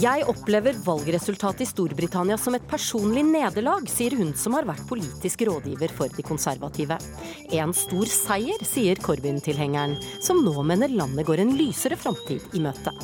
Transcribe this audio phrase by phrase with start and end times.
[0.00, 5.42] Jeg opplever valgresultatet i Storbritannia som et personlig nederlag, sier hun som har vært politisk
[5.44, 6.96] rådgiver for de konservative.
[7.52, 12.94] En stor seier, sier Corbyn-tilhengeren, som nå mener landet går en lysere framtid i møte.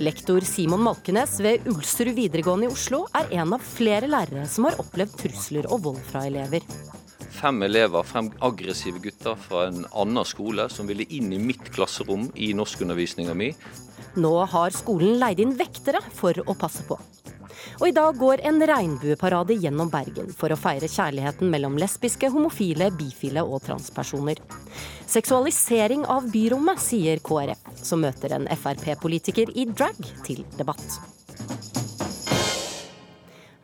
[0.00, 4.78] Lektor Simon Malkenes ved Ulsrud videregående i Oslo er en av flere lærere som har
[4.80, 6.64] opplevd trusler og vold fra elever.
[7.38, 12.30] Fem elever, fem aggressive gutter fra en annen skole som ville inn i mitt klasserom
[12.40, 13.52] i norskundervisninga mi.
[14.18, 16.98] Nå har skolen leid inn vektere for å passe på.
[17.78, 22.90] Og i dag går en regnbueparade gjennom Bergen for å feire kjærligheten mellom lesbiske, homofile,
[22.98, 24.40] bifile og transpersoner.
[25.06, 31.17] Seksualisering av byrommet, sier KrF, som møter en Frp-politiker i drag til debatt.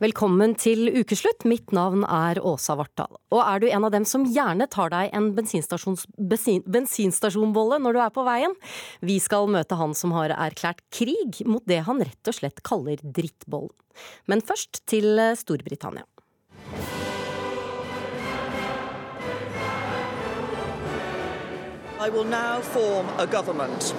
[0.05, 1.47] Velkommen til ukeslutt.
[1.49, 3.15] Mitt navn er Åsa Vartdal.
[3.33, 5.65] Og er du en av dem som gjerne tar deg en bensin,
[6.75, 8.53] bensinstasjonbolle når du er på veien?
[9.01, 13.01] Vi skal møte han som har erklært krig mot det han rett og slett kaller
[13.01, 13.73] drittbollen.
[14.29, 16.05] Men først til Storbritannia.
[21.97, 23.95] I will now form a government.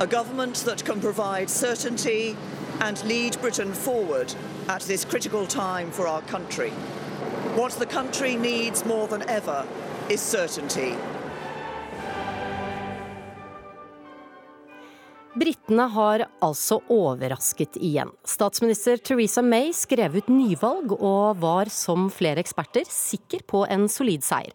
[0.00, 2.36] A government that can provide certainty
[2.80, 4.34] and lead Britain forward
[4.68, 6.70] at this critical time for our country.
[7.54, 9.66] What the country needs more than ever
[10.08, 10.96] is certainty.
[15.44, 18.08] Britene har altså overrasket igjen.
[18.24, 24.24] Statsminister Theresa May skrev ut nyvalg og var, som flere eksperter, sikker på en solid
[24.24, 24.54] seier.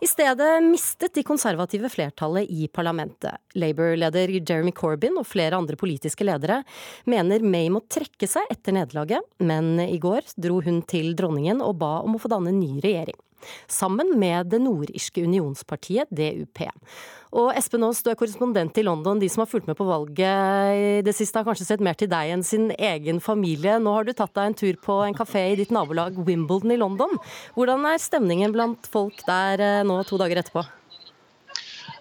[0.00, 3.42] I stedet mistet de konservative flertallet i parlamentet.
[3.60, 6.62] Labour-leder Jeremy Corbyn og flere andre politiske ledere
[7.04, 11.76] mener May må trekke seg etter nederlaget, men i går dro hun til dronningen og
[11.84, 13.20] ba om å få danne ny regjering
[13.70, 16.64] sammen med det nordirske unionspartiet DUP.
[17.32, 19.20] Og Espen Aas, du er korrespondent i London.
[19.20, 22.10] De som har fulgt med på valget i det siste, har kanskje sett mer til
[22.12, 23.78] deg enn sin egen familie.
[23.80, 26.80] Nå har du tatt deg en tur på en kafé i ditt nabolag Wimbledon i
[26.80, 27.16] London.
[27.56, 30.66] Hvordan er stemningen blant folk der eh, nå to dager etterpå?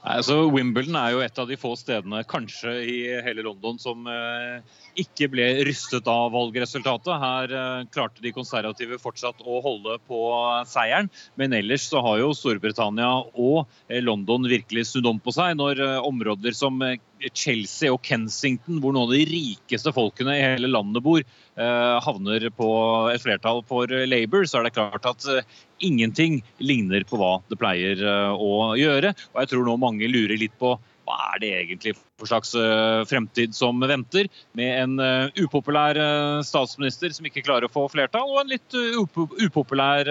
[0.02, 4.64] Altså, Wimbledon er jo et av de få stedene kanskje i hele London som eh,
[4.98, 7.12] ikke ble rystet av valgresultatet.
[7.22, 10.24] Her eh, klarte de konservative fortsatt å holde på
[10.66, 11.12] seieren.
[11.38, 15.84] Men ellers så har jo Storbritannia og eh, London virkelig snudd om på seg når
[15.86, 16.98] eh, områder som eh,
[17.30, 21.51] Chelsea og Kensington, hvor noen av de rikeste folkene i hele landet bor, eh,
[22.06, 22.70] havner på
[23.14, 25.28] et flertall for Labour, så er det klart at
[25.82, 28.02] ingenting ligner på hva det pleier
[28.34, 29.14] å gjøre.
[29.34, 30.76] Og jeg tror nå mange lurer litt på
[31.12, 36.42] hva er det egentlig for slags eh, fremtid som venter, med en eh, upopulær eh,
[36.46, 38.78] statsminister som ikke klarer å få flertall, og en litt
[39.42, 40.10] upopulær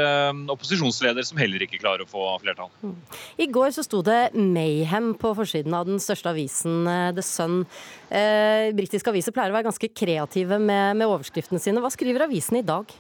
[0.50, 2.70] opposisjonsleder som heller ikke klarer å få flertall.
[2.82, 2.96] Mm.
[3.40, 6.84] I går så sto det 'mayhem' på forsiden av den største avisen,
[7.14, 7.62] The Sun.
[8.10, 11.82] Eh, Britiske aviser pleier å være ganske kreative med, overskriftene sine.
[11.82, 12.90] Hva skriver avisen i dag?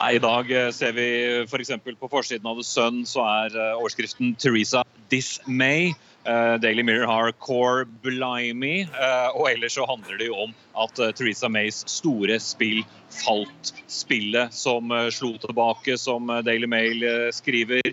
[0.00, 1.06] I dag eh, ser vi
[1.44, 1.70] f.eks.
[2.00, 5.92] På forsiden av The Sun så er eh, overskriften 'Teresa dismay'.
[6.20, 8.88] Uh, Daily Mirror har 'Core Blimey',
[9.34, 13.72] og ellers så handler det jo om at Theresa Mays store spill falt.
[13.88, 17.92] Spillet som slo tilbake, som Daily Mail skriver.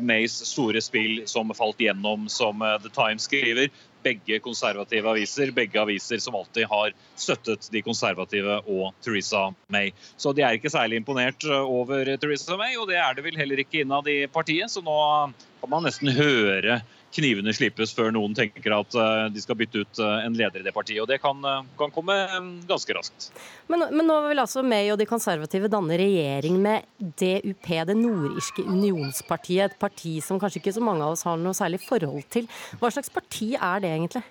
[0.00, 3.68] Mays store spill som falt gjennom, som The Times skriver
[4.04, 5.52] begge konservative aviser.
[5.54, 9.92] Begge aviser som alltid har støttet de konservative og Theresa May.
[10.16, 13.64] Så de er ikke særlig imponert over Theresa May, og det er det vel heller
[13.64, 14.70] ikke innad i partiet.
[14.72, 14.98] Så nå
[15.60, 16.80] kan man nesten høre
[17.14, 20.66] knivene slipes før noen tenker at eh, de skal bytte ut eh, en leder i
[20.66, 21.00] det partiet.
[21.02, 22.16] Og det kan, eh, kan komme
[22.68, 23.30] ganske raskt.
[23.70, 28.64] Men, men, nå vil altså May og de konservative danne regjering med DUP, det nordirske
[28.68, 29.72] unionspartiet.
[29.72, 32.48] Et parti som kanskje ikke så mange av oss har noe særlig forhold til.
[32.80, 34.26] Hva slags parti er det egentlig?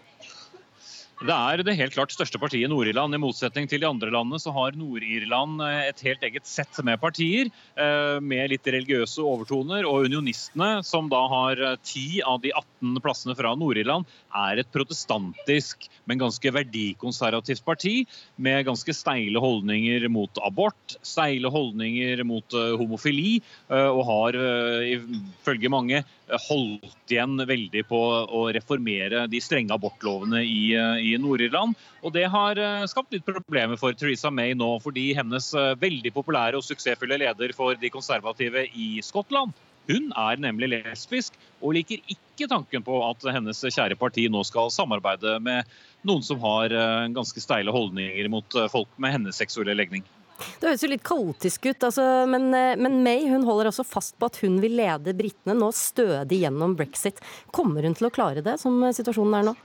[1.17, 3.15] Det er det helt klart største partiet i Nord-Irland.
[3.15, 7.01] I motsetning til de andre landene så har Nord-Irland eh, et helt eget sett med
[7.01, 9.87] partier eh, med litt religiøse overtoner.
[9.89, 14.05] Og unionistene, som da har 10 eh, av de 18 plassene fra Nord-Irland,
[14.37, 17.95] er et protestantisk, men ganske verdikonservativt parti
[18.37, 23.39] med ganske steile holdninger mot abort, steile holdninger mot homofili,
[23.73, 24.37] og har
[24.85, 26.03] ifølge mange
[26.47, 27.99] holdt igjen veldig på
[28.37, 30.75] å reformere de strenge abortlovene i,
[31.07, 31.77] i Nord-Irland.
[32.03, 36.13] Og Det har eh, skapt litt problemer for Theresa May nå, fordi hennes eh, veldig
[36.15, 39.55] populære og suksessfulle leder for de konservative i Skottland,
[39.87, 44.71] hun er nemlig lesbisk og liker ikke tanken på at hennes kjære parti nå skal
[44.73, 45.69] samarbeide med
[46.07, 50.05] noen som har eh, ganske steile holdninger mot folk med hennes seksuelle legning.
[50.37, 54.27] Det høres jo litt kaotisk ut, altså, men, men, May hun holder også fast på
[54.29, 57.23] at hun vil lede britene nå stødig gjennom brexit.
[57.49, 59.55] Kommer hun til å klare det, som situasjonen er nå?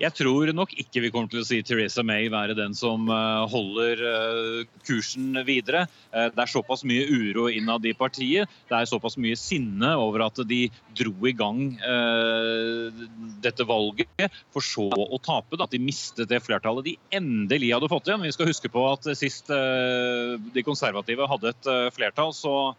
[0.00, 3.42] Jeg tror nok ikke vi kommer til å si Theresa May være den som eh,
[3.52, 5.84] holder eh, kursen videre.
[6.10, 8.50] Eh, det er såpass mye uro innad i partiet.
[8.70, 10.64] Det er såpass mye sinne over at de
[10.98, 11.60] dro i gang
[13.42, 15.58] dette valget, for så å tape.
[15.62, 18.24] At de mistet det flertallet de endelig hadde fått igjen.
[18.26, 22.72] Vi skal huske på at sist de konservative hadde et flertall, så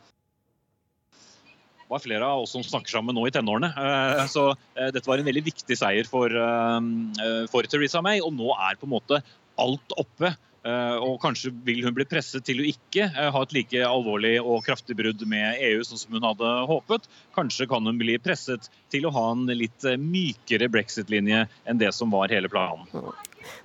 [1.93, 3.69] var flere av oss som snakker sammen nå i tenårene.
[3.73, 8.33] Eh, så eh, dette var en veldig viktig seier for, eh, for Theresa May, og
[8.37, 9.21] nå er på en måte
[9.61, 10.35] alt oppe.
[10.63, 14.95] Og kanskje vil hun bli presset til å ikke ha et like alvorlig og kraftig
[14.95, 17.09] brudd med EU sånn som hun hadde håpet.
[17.35, 22.15] Kanskje kan hun bli presset til å ha en litt mykere brexit-linje enn det som
[22.15, 22.87] var hele planen.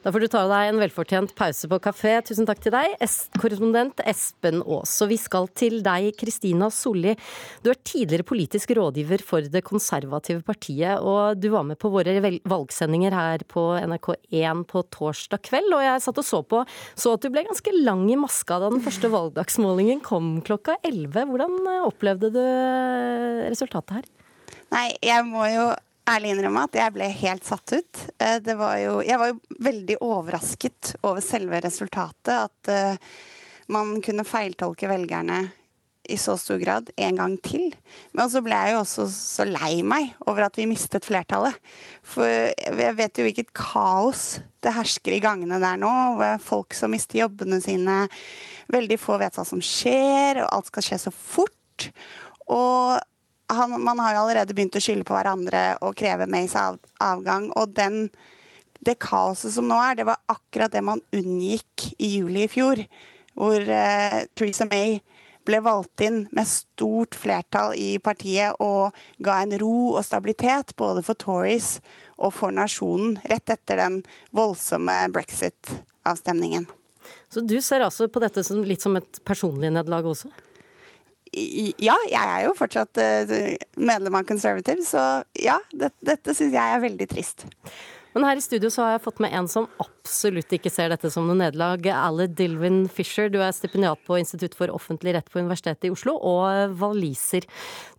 [0.05, 2.17] Da får du ta deg en velfortjent pause på kafé.
[2.27, 2.97] Tusen takk til deg,
[3.39, 4.95] korrespondent Espen Aas.
[5.05, 7.15] Og vi skal til deg, Kristina Solli.
[7.65, 12.19] Du er tidligere politisk rådgiver for Det konservative partiet, og du var med på våre
[12.23, 15.73] valgsendinger her på NRK1 på torsdag kveld.
[15.77, 16.63] Og jeg satt og så på,
[16.99, 21.29] så at du ble ganske lang i maska da den første valgdagsmålingen kom klokka 11.
[21.33, 21.59] Hvordan
[21.89, 22.43] opplevde du
[23.49, 24.09] resultatet her?
[24.75, 25.69] Nei, jeg må jo
[26.09, 28.03] ærlig innrømme at jeg ble helt satt ut.
[28.23, 32.35] Eh, var jo, jeg var jo veldig overrasket over selve resultatet.
[32.49, 33.15] At uh,
[33.75, 35.47] man kunne feiltolke velgerne
[36.09, 37.75] i så stor grad en gang til.
[38.17, 41.57] Men så ble jeg jo også så lei meg over at vi mistet flertallet.
[42.07, 45.93] For jeg vet jo hvilket kaos det hersker i gangene der nå.
[46.45, 48.01] Folk som mister jobbene sine.
[48.73, 51.91] Veldig få vet hva som skjer, og alt skal skje så fort.
[52.49, 52.97] Og
[53.49, 57.49] han, man har jo allerede begynt å skylde på hverandre og kreve Mays av, avgang.
[57.57, 58.09] Og den,
[58.85, 62.83] det kaoset som nå er, det var akkurat det man unngikk i juli i fjor.
[63.39, 64.99] Hvor uh, Theresa May
[65.49, 71.05] ble valgt inn med stort flertall i partiet og ga en ro og stabilitet både
[71.07, 71.79] for Tories
[72.19, 74.03] og for nasjonen rett etter den
[74.37, 76.69] voldsomme brexit-avstemningen.
[77.33, 80.29] Så du ser altså på dette som litt som et personlig nederlag også?
[81.83, 85.05] Ja, jeg er jo fortsatt eh, medlem av Conservative, så
[85.39, 87.47] ja, dette, dette syns jeg er veldig trist.
[88.15, 91.11] Men her i studio så har jeg fått med en som absolutt ikke ser dette
[91.13, 91.85] som noe nederlag.
[91.93, 96.17] Ali Dilwin Fisher, du er stipendiat på Institutt for offentlig rett på Universitetet i Oslo,
[96.17, 97.45] og waliser.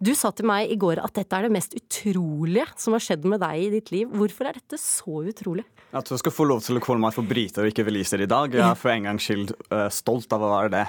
[0.02, 3.28] Du sa til meg i går at dette er det mest utrolige som har skjedd
[3.30, 4.10] med deg i ditt liv.
[4.10, 5.68] Hvorfor er dette så utrolig?
[5.96, 8.30] At du skal få lov til å kalle meg for briter og ikke waliser i
[8.30, 8.54] dag.
[8.54, 10.86] Jeg er for en gangs skyld uh, stolt av å være det.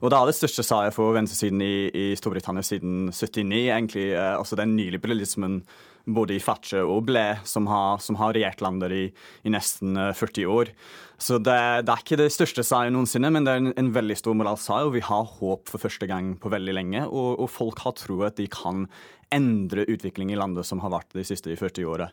[0.00, 4.08] Og det er det største seier for venstresiden i, i Storbritannia siden 79, egentlig.
[4.16, 5.60] Uh, altså den nyliberalismen
[6.04, 9.04] både i Fatche og Ble, som har, som har regjert landet i,
[9.44, 10.72] i, nesten 40 uh, år.
[11.20, 14.16] Så det, det, er ikke det største seieren noensinne, men det er en, en veldig
[14.16, 14.88] stor moralsk seier.
[14.88, 18.22] Og vi har håp for første gang på veldig lenge, og, og folk har tro
[18.28, 18.86] at de kan
[19.34, 22.10] endre utviklingen i landet som har vært de siste 40 årene.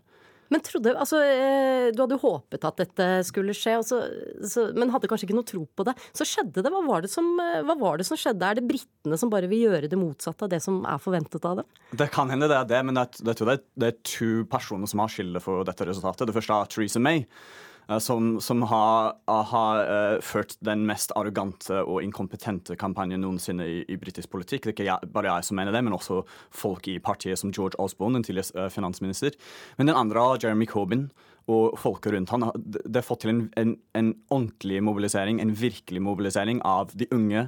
[0.54, 4.00] Men trodde, altså, eh, Du hadde håpet at dette skulle skje, så,
[4.48, 5.96] så, men hadde kanskje ikke noe tro på det.
[6.16, 6.72] Så skjedde det.
[6.74, 8.48] Hva var det, som, eh, hva var det som skjedde?
[8.48, 11.62] Er det britene som bare vil gjøre det motsatte av det som er forventet av
[11.62, 11.70] dem?
[11.98, 14.32] Det kan hende det er det, men jeg, jeg tror det er, det er to
[14.52, 16.28] personer som har skylda for dette resultatet.
[16.30, 17.26] Det første er Theresa May.
[17.90, 23.80] Eh, som, som har, har uh, ført den mest arrogante og inkompetente kampanjen noensinne i,
[23.88, 24.68] i britisk politikk.
[24.68, 27.80] Det er ikke bare jeg som mener det, men også folk i partiet som George
[27.80, 29.38] Osborne, den tidligere finansminister.
[29.78, 31.08] Men den andre er Jeremy Corbyn
[31.48, 32.50] og folket rundt han.
[32.68, 37.48] Det har fått til en, en, en ordentlig mobilisering, en virkelig mobilisering av de unge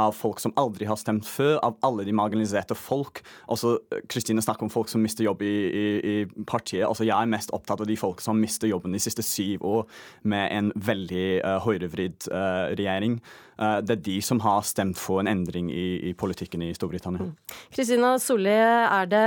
[0.00, 3.20] av folk som aldri har stemt før, av alle de marginaliserte folk.
[3.52, 3.76] Også
[4.10, 6.86] Kristine snakker om folk som mister jobb i, i, i, partiet.
[6.88, 9.84] Også Jeg er mest opptatt av de folk som mister jobben de siste syv år
[10.26, 13.20] med en veldig uh, høyrevridd uh, regjering.
[13.54, 17.28] Uh, det er de som har stemt for en endring i, i politikken i Storbritannia.
[17.28, 17.60] Mm.
[17.76, 18.22] Kristina mm.
[18.24, 19.26] Solli, er det,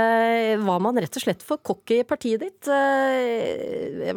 [0.68, 2.68] var man rett og slett for cocky i partiet ditt?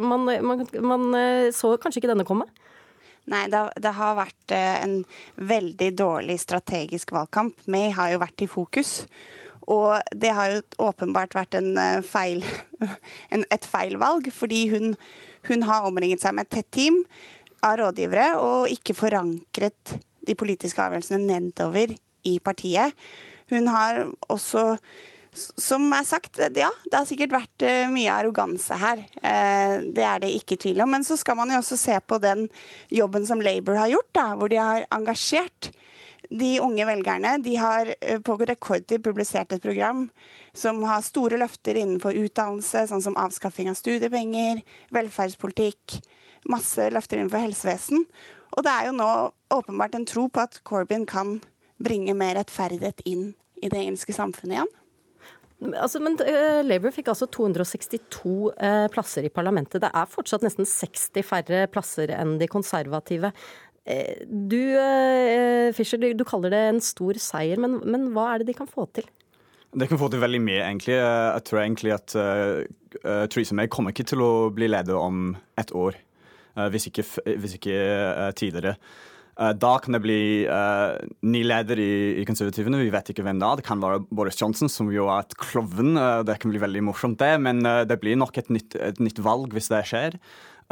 [0.02, 1.08] Man, man, man
[1.56, 2.50] så kanskje ikke denne komme?
[3.30, 4.96] Nei, det, det, har vært eh, en
[5.38, 7.60] veldig dårlig strategisk valgkamp.
[7.70, 8.94] May har jo vært i fokus.
[9.70, 12.42] Og det har jo åpenbart vært en eh, feil,
[13.34, 14.96] en, et feilvalg, fordi hun,
[15.48, 17.02] hun har omringet seg med et tett team
[17.62, 21.94] av rådgivere og ikke forankret de politiske avgjørelsene nedover
[22.26, 22.94] i partiet.
[23.52, 24.76] Hun har også
[25.32, 29.00] som er sagt, ja, det har sikkert vært uh, mye arroganse her.
[29.22, 30.92] Uh, det er det ikke tvil om.
[30.92, 32.48] Men så skal man jo også se på den
[32.92, 35.72] jobben som Labour har gjort, da, hvor de har engasjert
[36.32, 37.36] de unge velgerne.
[37.44, 40.06] De har på rekordtid publisert et program
[40.56, 44.60] som har store løfter innenfor utdannelse, sånn som avskaffing av studiepenger,
[44.94, 45.98] velferdspolitikk,
[46.52, 48.04] masse løfter innenfor helsevesen.
[48.52, 49.10] Og det er jo nå
[49.52, 51.38] åpenbart en tro på at Corbyn kan
[51.82, 54.72] bringe mer rettferdighet inn i det engelske samfunnet igjen.
[55.62, 59.82] Altså, men uh, Labour fikk altså 262 uh, plasser i parlamentet.
[59.84, 63.30] Det er fortsatt nesten 60 færre plasser enn de konservative.
[63.86, 64.58] Uh, du,
[65.76, 68.70] Fischer, du, du, kaller det en stor seier, men, men, hva er det de kan
[68.70, 69.06] få til?
[69.72, 70.98] Det kan få til veldig mye, egentlig.
[70.98, 72.12] Jeg tror egentlig at
[73.32, 75.96] Theresa May kommer ikke til å bli leder om et år,
[76.74, 77.06] hvis ikke,
[77.40, 77.78] hvis ikke
[78.36, 78.74] tidligere.
[79.40, 80.92] Eh, da kan det bli uh,
[81.24, 82.82] ny leder i, i, konservativene.
[82.82, 83.54] Vi vet ikke hvem da.
[83.56, 85.96] Det kan være Boris Johnson, som jo er et klovn.
[85.96, 87.34] Uh, det kan bli veldig morsomt, det.
[87.40, 90.18] Men uh, det blir nok et nytt, et nytt valg hvis det skjer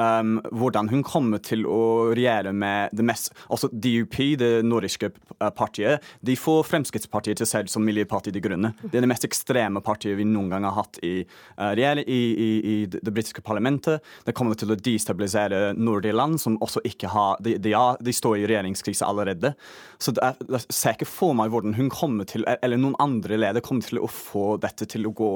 [0.00, 5.50] um, hvordan hun kommer til å regjere med det mest Altså DUP, det nordiske eh,
[5.56, 8.72] partiet, de får Fremskrittspartiet til seg som Miljøpartiet De Grønne.
[8.82, 11.22] Det er det mest ekstreme partiet vi noen gang har hatt i,
[11.60, 14.04] uh, i, i, i det britiske parlamentet.
[14.26, 18.46] Det kommer til å destabilisere Nordirland, som også ikke har De, de, de står i
[18.50, 19.54] regjeringskrise allerede.
[19.98, 23.38] Så det er, jeg ser ikke for meg hvordan hun kommer til, eller noen andre
[23.40, 25.32] ledere kommer til å få dette til å gå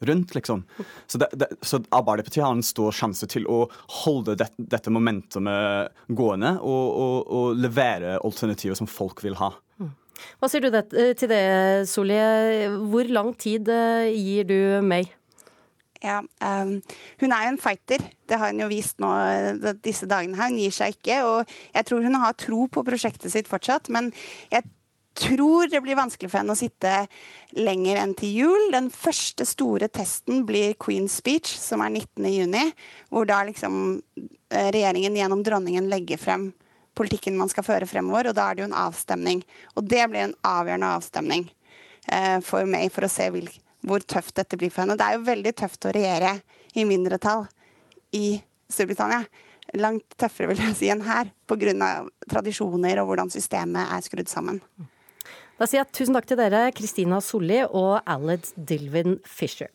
[0.00, 0.64] rundt, liksom.
[1.06, 3.64] Så, det, det, så Arbeiderpartiet har en stor sjanse til å
[4.02, 9.52] holde det, dette momentumet gående og, og, og, levere alternativer som folk vil ha.
[9.80, 9.92] Mm.
[10.40, 11.44] Hva sier du det, eh, til det,
[11.90, 12.26] Solje?
[12.90, 15.08] Hvor lang tid eh, gir du May?
[16.04, 16.82] Ja, um,
[17.20, 18.02] Hun er jo en fighter.
[18.28, 20.36] Det har hun jo vist nå eh, disse dagene.
[20.36, 20.52] her.
[20.52, 21.22] Hun gir seg ikke.
[21.24, 23.88] og Jeg tror hun har tro på prosjektet sitt fortsatt.
[23.88, 24.12] Men
[24.52, 24.68] jeg
[25.16, 26.92] tror det blir vanskelig for henne å sitte
[27.56, 28.68] lenger enn til jul.
[28.74, 32.72] Den første store testen blir Queen's Speech, som er 19.6,
[33.10, 36.50] hvor da liksom eh, regjeringen gjennom dronningen legger frem
[36.96, 39.42] politikken man skal føre fremover, og da er det jo en avstemning.
[39.76, 41.48] Og det blir en avgjørende avstemning
[42.08, 43.50] eh, for meg for å se hvil,
[43.84, 44.96] hvor tøft dette blir for henne.
[44.96, 46.38] Det er jo veldig tøft å regjere
[46.76, 47.44] i mindretall
[48.16, 48.38] i
[48.72, 49.26] Storbritannia
[49.74, 51.90] langt tøffere vil jeg si enn her, pga.
[52.30, 54.60] tradisjoner og hvordan systemet er skrudd sammen.
[55.56, 59.70] Da sier jeg tusen takk til dere, Kristina Solli og Aled Dilvin Fisher.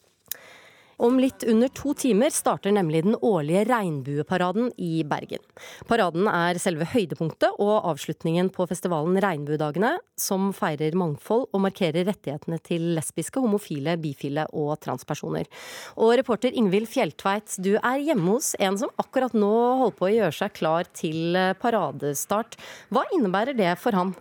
[1.01, 5.41] Om litt under to timer starter nemlig den årlige regnbueparaden i Bergen.
[5.89, 12.61] Paraden er selve høydepunktet og avslutningen på festivalen Regnbuedagene, som feirer mangfold og markerer rettighetene
[12.61, 15.49] til lesbiske, homofile, bifile og transpersoner.
[15.97, 20.15] Og reporter Ingvild Fjelltveit, du er hjemme hos en som akkurat nå holder på å
[20.19, 21.33] gjøre seg klar til
[21.65, 22.61] paradestart.
[22.93, 24.13] Hva innebærer det for han?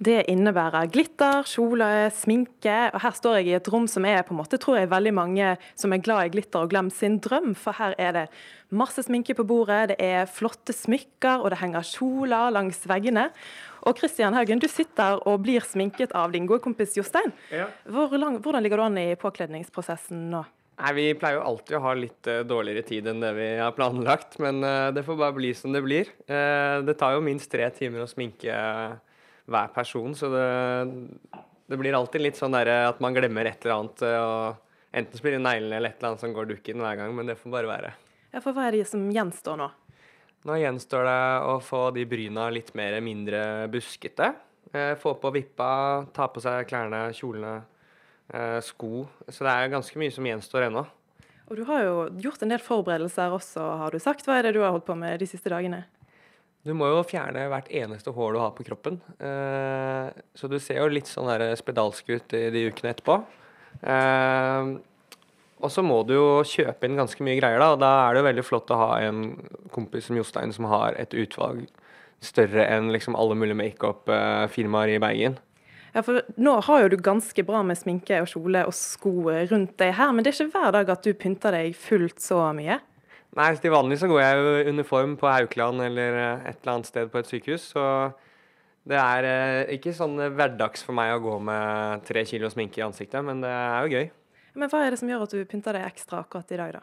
[0.00, 2.76] Det innebærer glitter, kjoler, sminke.
[2.94, 5.12] Og her står jeg i et rom som er på en måte, tror jeg, veldig
[5.12, 7.52] mange som er glad i glitter og glem sin drøm.
[7.58, 8.22] For her er det
[8.72, 13.26] masse sminke på bordet, det er flotte smykker, og det henger kjoler langs veggene.
[13.84, 17.34] Og Kristian Haugen, du sitter og blir sminket av din gode kompis Jostein.
[17.52, 17.68] Ja.
[17.84, 20.42] Hvor lang, hvordan ligger du an i påkledningsprosessen nå?
[20.80, 23.76] Nei, Vi pleier jo alltid å ha litt uh, dårligere tid enn det vi har
[23.76, 26.08] planlagt, men uh, det får bare bli som det blir.
[26.24, 28.56] Uh, det tar jo minst tre timer å sminke
[29.50, 30.14] hver person.
[30.16, 30.46] Så det,
[31.70, 34.04] det blir alltid litt sånn derre at man glemmer et eller annet.
[34.06, 37.12] og Enten så blir det neglene eller et eller annet som går dukken hver gang,
[37.14, 37.92] men det får bare være.
[38.30, 39.68] Ja, For hva er det som gjenstår nå?
[40.48, 44.32] Nå gjenstår det å få de bryna litt mer mindre buskete.
[44.72, 47.60] Eh, få på vippa, ta på seg klærne, kjolene,
[48.32, 49.04] eh, sko.
[49.28, 50.86] Så det er ganske mye som gjenstår ennå.
[51.50, 54.24] Og du har jo gjort en del forberedelser også, har du sagt.
[54.24, 55.84] Hva er det du har holdt på med de siste dagene?
[56.66, 58.98] Du må jo fjerne hvert eneste hår du har på kroppen.
[59.16, 63.16] Eh, så du ser jo litt sånn spedalsk ut i de ukene etterpå.
[63.80, 64.74] Eh,
[65.60, 67.72] og så må du jo kjøpe inn ganske mye greier, da.
[67.74, 69.22] Og da er det jo veldig flott å ha en
[69.72, 71.64] kompis som Jostein som har et utvalg
[72.24, 75.38] større enn liksom alle mulige makeup-firmaer i Bergen.
[75.94, 79.74] Ja, for Nå har jo du ganske bra med sminke og kjole og sko rundt
[79.80, 82.78] deg her, men det er ikke hver dag at du pynter deg fullt så mye?
[83.38, 86.88] Nei, til vanlig så går jeg jo uniform på Haukeland eller eh, et eller annet
[86.88, 87.68] sted på et sykehus.
[87.76, 87.84] Så
[88.90, 92.86] det er eh, ikke sånn hverdags for meg å gå med tre kilo sminke i
[92.88, 94.10] ansiktet, men det er jo gøy.
[94.58, 96.82] Men hva er det som gjør at du pynter deg ekstra akkurat i dag, da?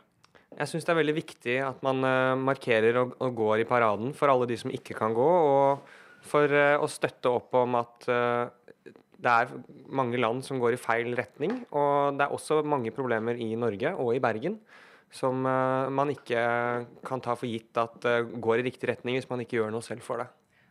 [0.58, 4.16] Jeg syns det er veldig viktig at man uh, markerer og, og, går i paraden
[4.16, 9.32] for alle de som ikke kan gå, og for å støtte opp om at det
[9.32, 9.52] er
[9.96, 11.54] mange land som går i feil retning.
[11.72, 14.58] Og det er også mange problemer i Norge og i Bergen
[15.14, 16.42] som eh, man ikke
[17.08, 19.86] kan ta for gitt at eh, går i riktig retning hvis man ikke gjør noe
[19.86, 20.28] selv for det.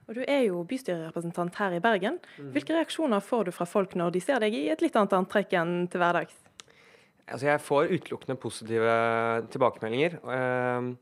[0.06, 2.20] Og Du er jo bystyrerepresentant her i Bergen.
[2.38, 2.52] Mm.
[2.54, 5.56] Hvilke reaksjoner får du fra folk når de ser deg i et litt annet antrekk
[5.58, 6.36] enn til hverdags?
[7.26, 8.92] Altså jeg får utelukkende positive
[9.50, 10.14] tilbakemeldinger.
[10.30, 10.92] Ehm,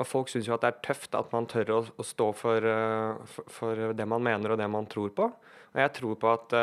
[0.00, 2.38] og folk syns jo at det er tøft at man tør å, stå eh,
[3.34, 5.28] for, for, det man mener og det man tror på.
[5.74, 6.56] Og jeg tror på at,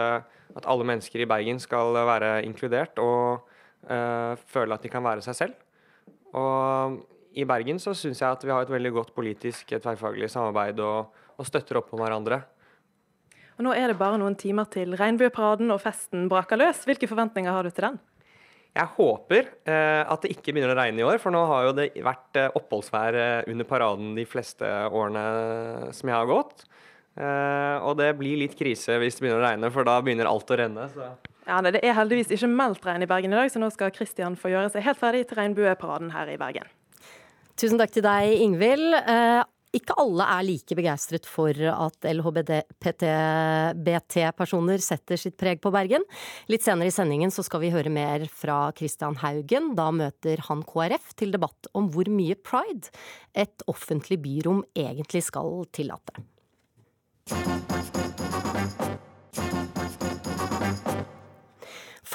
[0.57, 3.45] at alle mennesker i Bergen skal være inkludert og
[3.85, 5.64] uh, føle at de kan være seg selv.
[6.35, 6.97] Og
[7.35, 11.15] i Bergen så syns jeg at vi har et veldig godt politisk tverrfaglig samarbeid og,
[11.35, 12.41] og, støtter opp om hverandre.
[13.55, 16.83] Og Nå er det bare noen timer til regnbueparaden og festen braker løs.
[16.87, 17.99] Hvilke forventninger har du til den?
[18.75, 21.75] Jeg håper eh, at det ikke begynner å regne i år, for nå har jo
[21.77, 26.65] det vært eh, oppholdsvær eh, under paraden de fleste årene som jeg har gått.
[27.15, 30.51] Eh, og det blir litt krise hvis det begynner å regne, for da begynner alt
[30.51, 30.89] å renne.
[30.91, 31.07] Så.
[31.45, 34.35] Ja, Det er heldigvis ikke meldt regn i Bergen i dag, så nå skal Kristian
[34.35, 36.65] få gjøre seg helt ferdig til regnbueparaden her i Bergen.
[37.55, 38.95] Tusen takk til deg, Ingvild.
[38.97, 39.43] Eh,
[39.75, 46.03] ikke alle er like begeistret for at LHBT-personer setter sitt preg på Bergen.
[46.51, 49.75] Litt senere i sendingen så skal vi høre mer fra Christian Haugen.
[49.75, 52.87] Da møter han KrF til debatt om hvor mye pride
[53.35, 56.13] et offentlig byrom egentlig skal tillate.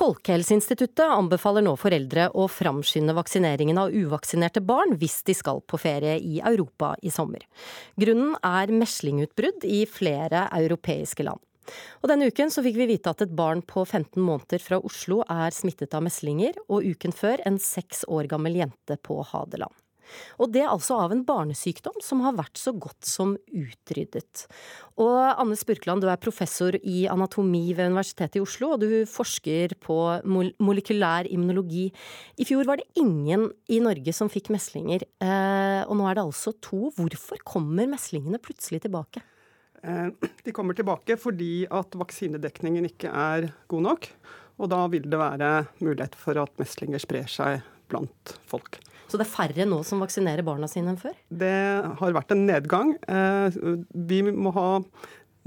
[0.00, 6.14] Folkehelseinstituttet anbefaler nå foreldre å framskynde vaksineringen av uvaksinerte barn hvis de skal på ferie
[6.16, 7.44] i Europa i sommer.
[8.00, 11.42] Grunnen er meslingutbrudd i flere europeiske land.
[12.00, 15.20] Og Denne uken så fikk vi vite at et barn på 15 måneder fra Oslo
[15.28, 19.76] er smittet av meslinger, og uken før en seks år gammel jente på Hadeland.
[20.40, 24.46] Og det er altså av en barnesykdom som har vært så godt som utryddet.
[25.00, 29.76] Og Anne Spurkland, du er professor i anatomi ved Universitetet i Oslo, og du forsker
[29.80, 31.88] på molekylær immunologi.
[32.40, 36.26] I fjor var det ingen i Norge som fikk meslinger, eh, og nå er det
[36.26, 36.90] altså to.
[36.96, 39.24] Hvorfor kommer meslingene plutselig tilbake?
[39.82, 40.08] Eh,
[40.44, 44.10] de kommer tilbake fordi at vaksinedekningen ikke er god nok.
[44.60, 45.50] Og da vil det være
[45.80, 48.76] mulighet for at meslinger sprer seg blant folk.
[49.10, 51.16] Så det er færre nå som vaksinerer barna sine enn før?
[51.34, 51.54] Det
[51.98, 52.92] har vært en nedgang.
[53.10, 53.56] Eh,
[54.06, 54.68] vi må ha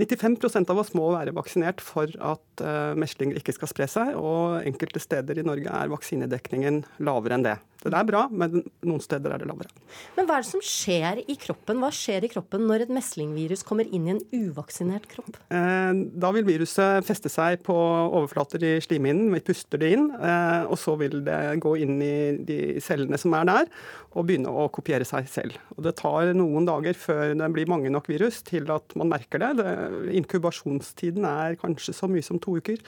[0.01, 4.13] 95% av oss må være vaksinert for at uh, meslinger ikke skal spre seg.
[4.19, 7.57] Og enkelte steder i Norge er vaksinedekningen lavere enn det.
[7.83, 9.71] Det er bra, men noen steder er det lavere.
[10.15, 11.81] Men hva er det som skjer i kroppen?
[11.83, 15.35] Hva skjer i kroppen når et meslingvirus kommer inn i en uvaksinert kropp?
[15.51, 19.33] Eh, da vil viruset feste seg på overflater i slimhinnen.
[19.35, 23.35] Vi puster det inn, eh, og så vil det gå inn i de cellene som
[23.35, 23.71] er der,
[24.13, 25.59] og begynne å kopiere seg selv.
[25.75, 29.43] Og det tar noen dager før det blir mange nok virus til at man merker
[29.43, 29.57] det.
[29.59, 32.79] det inkubasjonstiden er kanskje så mye som to uker.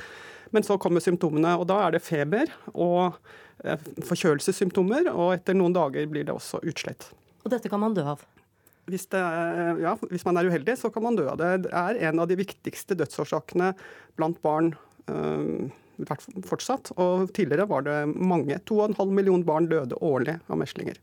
[0.55, 3.17] Men så kommer symptomene, og da er det feber og
[3.63, 5.09] eh, forkjølelsessymptomer.
[5.13, 7.09] Og etter noen dager blir det også utslett.
[7.43, 8.23] Og dette kan man dø av?
[8.85, 11.51] Hvis, er, ja, hvis man er uheldig, så kan man dø av det.
[11.65, 13.71] Det er en av de viktigste dødsårsakene
[14.19, 14.75] blant barn.
[15.09, 15.71] Øh,
[16.45, 18.59] fortsatt, og Tidligere var det mange.
[18.67, 20.99] 2,5 millioner barn døde årlig av meslinger.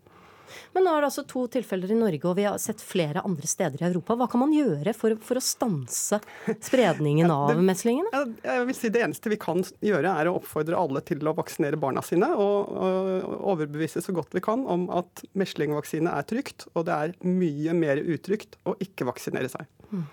[0.74, 3.48] Men nå er det altså to tilfeller i Norge, og vi har sett flere andre
[3.50, 4.16] steder i Europa.
[4.18, 6.20] Hva kan man gjøre for, for å stanse
[6.62, 8.24] spredningen ja, det, av meslingene?
[8.44, 11.80] Jeg vil si Det eneste vi kan gjøre, er å oppfordre alle til å vaksinere
[11.80, 12.30] barna sine.
[12.36, 17.14] Og, og overbevise så godt vi kan om at meslingvaksine er trygt, og det er
[17.26, 19.68] mye mer utrygt å ikke vaksinere seg.
[19.92, 20.08] Mm.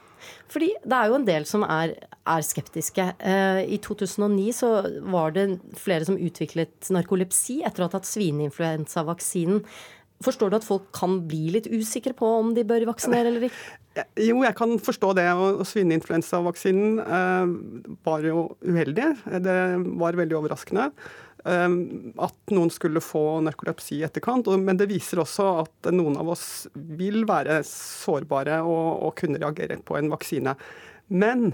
[0.51, 1.93] Fordi det er jo en del som er,
[2.27, 3.05] er skeptiske.
[3.19, 4.71] Eh, I 2009 så
[5.11, 5.45] var det
[5.79, 9.63] flere som utviklet narkolepsi etter å ha tatt svineinfluensavaksinen.
[10.23, 13.77] Forstår du at folk kan bli litt usikre på om de bør vaksinere eller ikke?
[14.19, 15.25] Jo, jeg kan forstå det.
[15.31, 17.53] og Svineinfluensavaksinen eh,
[18.05, 19.09] var jo uheldig.
[19.45, 19.57] Det
[20.01, 20.89] var veldig overraskende.
[21.47, 21.67] Eh,
[22.27, 24.51] at noen skulle få narkolepsi i etterkant.
[24.59, 29.79] Men det viser også at noen av oss vil være sårbare og, og kunne reagere
[29.83, 30.55] på en vaksine.
[31.09, 31.53] Men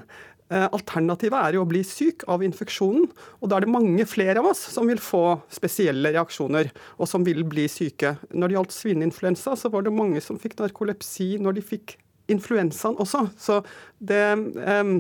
[0.50, 3.08] alternativet er jo å bli syk av infeksjonen,
[3.42, 7.26] og da er det mange flere av oss som vil få spesielle reaksjoner, og som
[7.26, 8.16] vil bli syke.
[8.30, 11.98] Når det gjaldt svineinfluensa, så var det mange som fikk narkolepsi når de fikk
[12.32, 13.28] influensaen også.
[13.38, 13.60] Så
[14.00, 14.98] det um,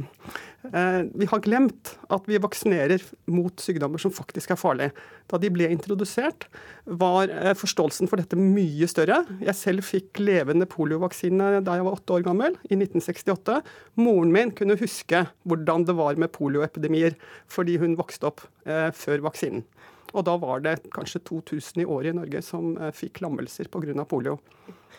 [0.69, 4.93] uh, Vi har glemt at vi vaksinerer mot sykdommer som faktisk er farlige.
[5.31, 6.47] Da de ble introdusert,
[6.85, 9.23] var uh, forståelsen for dette mye større.
[9.41, 13.59] Jeg selv fikk levende poliovaksine da jeg var åtte år gammel, i 1968.
[14.01, 17.17] Moren min kunne huske hvordan det var med polioepidemier,
[17.51, 19.65] fordi hun vokste opp uh, før vaksinen.
[20.15, 24.05] Og da var det kanskje 2000 i året i Norge som fikk lammelser pga.
[24.07, 24.39] polio.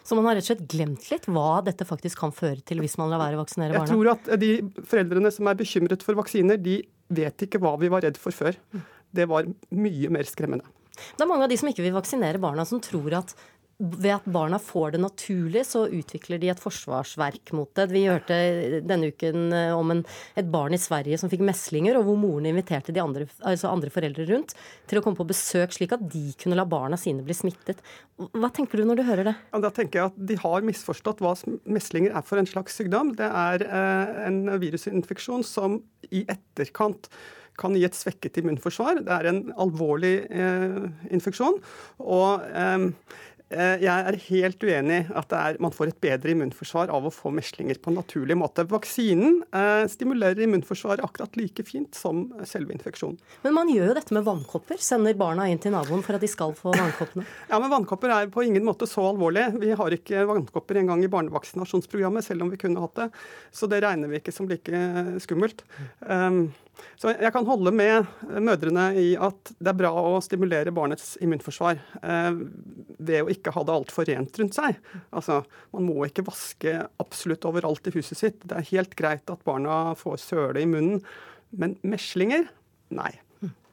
[0.07, 2.94] Så man har rett og slett glemt litt hva dette faktisk kan føre til hvis
[3.00, 3.88] man lar være å vaksinere barna?
[3.88, 4.50] Jeg tror at de
[4.87, 6.76] foreldrene som er bekymret for vaksiner, de
[7.16, 8.55] vet ikke hva vi var redd for før.
[9.11, 10.68] Det var mye mer skremmende.
[10.96, 13.35] Det er mange av de som ikke vil vaksinere barna, som tror at
[13.78, 17.84] ved at barna får det naturlig, så utvikler de et forsvarsverk mot det.
[17.92, 18.38] Vi hørte
[18.88, 20.00] denne uken eh, om en,
[20.38, 23.92] et barn i Sverige som fikk meslinger, og hvor moren inviterte de andre, altså andre
[23.92, 24.56] foreldre rundt
[24.88, 27.84] til å komme på besøk, slik at de kunne la barna sine bli smittet.
[28.16, 29.36] Hva tenker du når du hører det?
[29.66, 31.34] Da tenker jeg at De har misforstått hva
[31.68, 33.12] meslinger er for en slags sykdom.
[33.18, 37.10] Det er eh, en virusinfeksjon som i etterkant
[37.56, 39.00] kan gi et svekket immunforsvar.
[39.04, 41.60] Det er en alvorlig eh, infeksjon.
[42.04, 42.90] og eh,
[43.46, 47.78] jeg er helt uenig at er, man får et bedre immunforsvar av å få meslinger
[47.78, 48.64] på en naturlig måte.
[48.66, 53.20] Vaksinen eh, stimulerer immunforsvaret akkurat like fint som selve infeksjonen.
[53.44, 54.82] Men man gjør jo dette med vannkopper.
[54.82, 57.26] Sender barna inn til naboen for at de skal få vannkoppene.
[57.52, 59.46] ja, men vannkopper er på ingen måte så alvorlig.
[59.62, 63.11] Vi har ikke vannkopper engang i barnevaksinasjonsprogrammet, selv om vi kunne hatt det.
[63.54, 64.87] Så det regner vi ikke som like
[65.22, 65.62] skummelt.
[66.02, 66.48] Um,
[66.96, 68.06] så jeg kan holde med
[68.42, 72.38] mødrene i at det er bra å stimulere barnets immunforsvar eh,
[72.98, 74.80] ved å ikke ha det altfor rent rundt seg.
[75.10, 75.42] Altså,
[75.74, 78.40] Man må ikke vaske absolutt overalt i huset sitt.
[78.44, 81.04] Det er helt greit at barna får søle i munnen,
[81.56, 82.48] men meslinger
[82.96, 83.12] nei.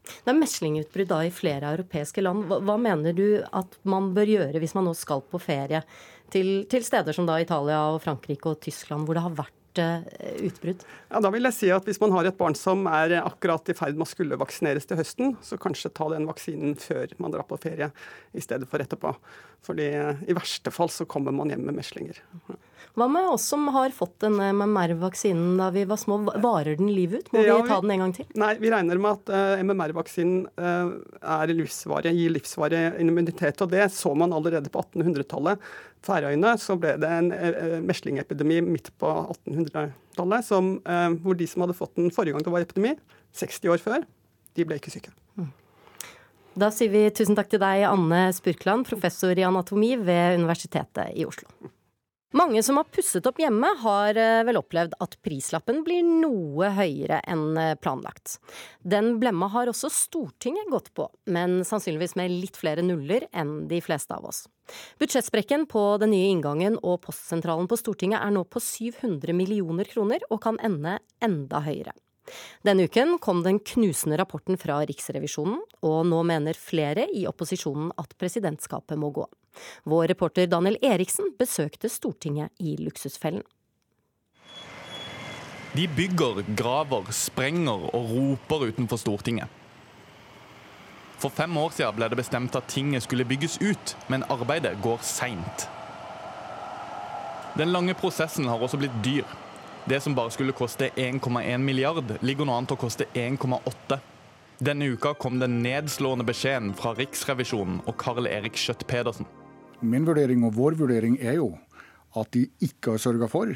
[0.03, 2.43] Det er meslingutbrudd da i flere europeiske land.
[2.49, 5.79] Hva, hva, mener du at man bør gjøre hvis man nå skal på ferie
[6.33, 9.62] til, til steder som da Italia og Frankrike og Tyskland, hvor det har vært Eh,
[9.79, 10.83] utbrudd?
[11.09, 13.75] Ja, da vil jeg si at Hvis man har et barn som er akkurat i
[13.77, 17.47] ferd med å skulle vaksineres til høsten, så kanskje ta den vaksinen før man drar
[17.49, 17.91] på ferie,
[18.33, 19.15] i stedet for etterpå.
[19.63, 22.19] Fordi eh, i verste fall så kommer man hjem med meslinger.
[22.93, 26.19] Hva med oss som har fått denne MMR-vaksinen da vi var små?
[26.43, 27.31] Varer den livet ut?
[27.33, 28.27] Må ja, vi ta den en gang til?
[28.39, 30.93] Nei, vi regner med at uh, eh, MMR-vaksinen uh,
[31.37, 33.63] er livsvarig, gir livsvarig immunitet.
[33.65, 35.65] Og det så man allerede på 1800-tallet.
[36.03, 41.77] Færøyene så ble det en uh, meslingepidemi midt på 1800-tallet, uh, hvor de som hadde
[41.77, 42.95] fått den forrige gang det var epidemi,
[43.41, 44.07] 60 år før,
[44.53, 45.13] de ble ikke syke.
[45.39, 45.49] Mm.
[46.53, 51.25] Da sier vi tusen takk til deg, Anne Spurkland, professor i anatomi ved Universitetet i
[51.25, 51.49] Oslo.
[52.33, 57.19] Mange som har pusset opp hjemme, har eh, vel opplevd at prislappen blir noe høyere
[57.29, 58.39] enn eh, planlagt.
[58.81, 63.77] Den blemma har også Stortinget gått på, men sannsynligvis med litt flere nuller enn de
[63.85, 64.47] fleste av oss.
[64.97, 70.25] Budsjettsprekken på den nye inngangen og postsentralen på Stortinget er nå på 700 millioner kroner,
[70.33, 71.93] og kan ende enda høyere.
[72.65, 78.17] Denne uken kom den knusende rapporten fra Riksrevisjonen, og nå mener flere i opposisjonen at
[78.17, 79.29] presidentskapet må gå.
[79.83, 83.43] Vår reporter Daniel Eriksen besøkte Stortinget i Luksusfellen.
[85.73, 89.47] De bygger, graver, sprenger og roper utenfor Stortinget.
[91.17, 94.99] For fem år siden ble det bestemt at tinget skulle bygges ut, men arbeidet går
[95.07, 95.67] seint.
[97.57, 99.25] Den lange prosessen har også blitt dyr.
[99.89, 103.97] Det som bare skulle koste 1,1 milliard, ligger nå an til å koste 1,8.
[104.63, 109.25] Denne uka kom den nedslående beskjeden fra Riksrevisjonen og Karl Erik Skjøtt-Pedersen.
[109.83, 111.53] Min vurdering og vår vurdering er jo
[112.19, 113.51] at de ikke har sørga for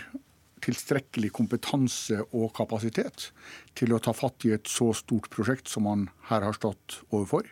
[0.65, 3.29] tilstrekkelig kompetanse og kapasitet
[3.77, 7.45] til å ta fatt i et så stort prosjekt som man her har stått overfor.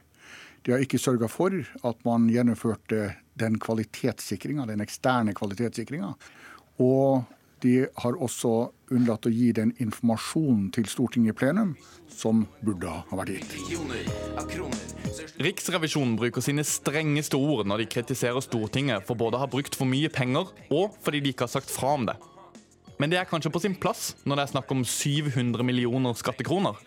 [0.66, 1.54] De har ikke sørga for
[1.86, 6.16] at man gjennomførte den kvalitetssikringa, den eksterne kvalitetssikringa.
[6.82, 7.22] Og
[7.66, 8.52] de har også
[8.94, 11.74] unnlatt å gi den informasjonen til Stortinget i plenum
[12.12, 13.56] som burde ha vært gitt.
[15.42, 19.90] Riksrevisjonen bruker sine strengeste ord når de kritiserer Stortinget for både å ha brukt for
[19.90, 22.18] mye penger og fordi de ikke har sagt fra om det.
[23.02, 26.78] Men det er kanskje på sin plass når det er snakk om 700 millioner skattekroner.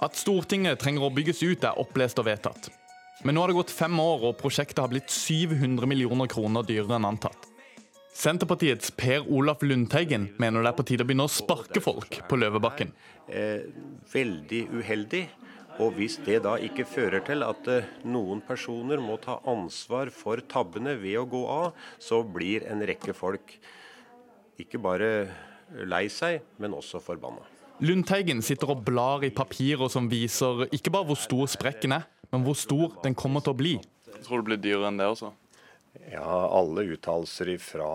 [0.00, 2.70] At Stortinget trenger å bygges ut, er opplest og vedtatt.
[3.20, 6.96] Men nå har det gått fem år, og prosjektet har blitt 700 millioner kroner dyrere
[6.96, 7.50] enn antatt.
[8.16, 12.38] Senterpartiets Per Olaf Lundteigen mener det er på tide å begynne å sparke folk på
[12.40, 12.94] Løvebakken.
[13.28, 13.68] Eh,
[14.12, 15.22] veldig uheldig.
[15.80, 20.40] Og hvis det da ikke fører til at eh, noen personer må ta ansvar for
[20.48, 23.54] tabbene ved å gå av, så blir en rekke folk
[24.60, 25.10] ikke bare
[25.88, 27.59] lei seg, men også forbanna.
[27.80, 32.42] Lundteigen sitter og blar i papirer som viser ikke bare hvor stor sprekken er, men
[32.44, 33.72] hvor stor den kommer til å bli.
[34.10, 35.30] Jeg tror det blir dyrere enn det også.
[36.12, 37.92] Ja, Alle uttalelser fra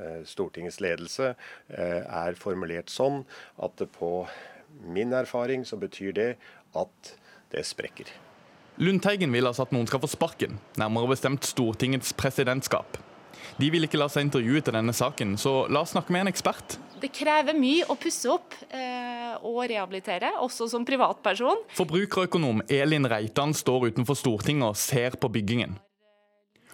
[0.00, 3.20] eh, Stortingets ledelse eh, er formulert sånn
[3.60, 4.24] at det på
[4.88, 6.30] min erfaring så betyr det
[6.78, 7.12] at
[7.52, 8.08] det sprekker.
[8.80, 12.96] Lundteigen vil altså at noen skal få sparken, nærmere bestemt Stortingets presidentskap.
[13.56, 16.32] De vil ikke la seg intervjue til denne saken, så la oss snakke med en
[16.32, 16.78] ekspert.
[16.98, 21.62] Det krever mye å pusse opp eh, og rehabilitere, også som privatperson.
[21.78, 25.78] Forbrukerøkonom Elin Reitan står utenfor Stortinget og ser på byggingen.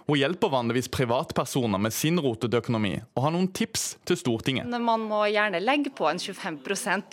[0.05, 4.69] Hun hjelper vanligvis privatpersoner med sin rotete økonomi, og har noen tips til Stortinget.
[4.69, 6.59] Man må gjerne legge på en 25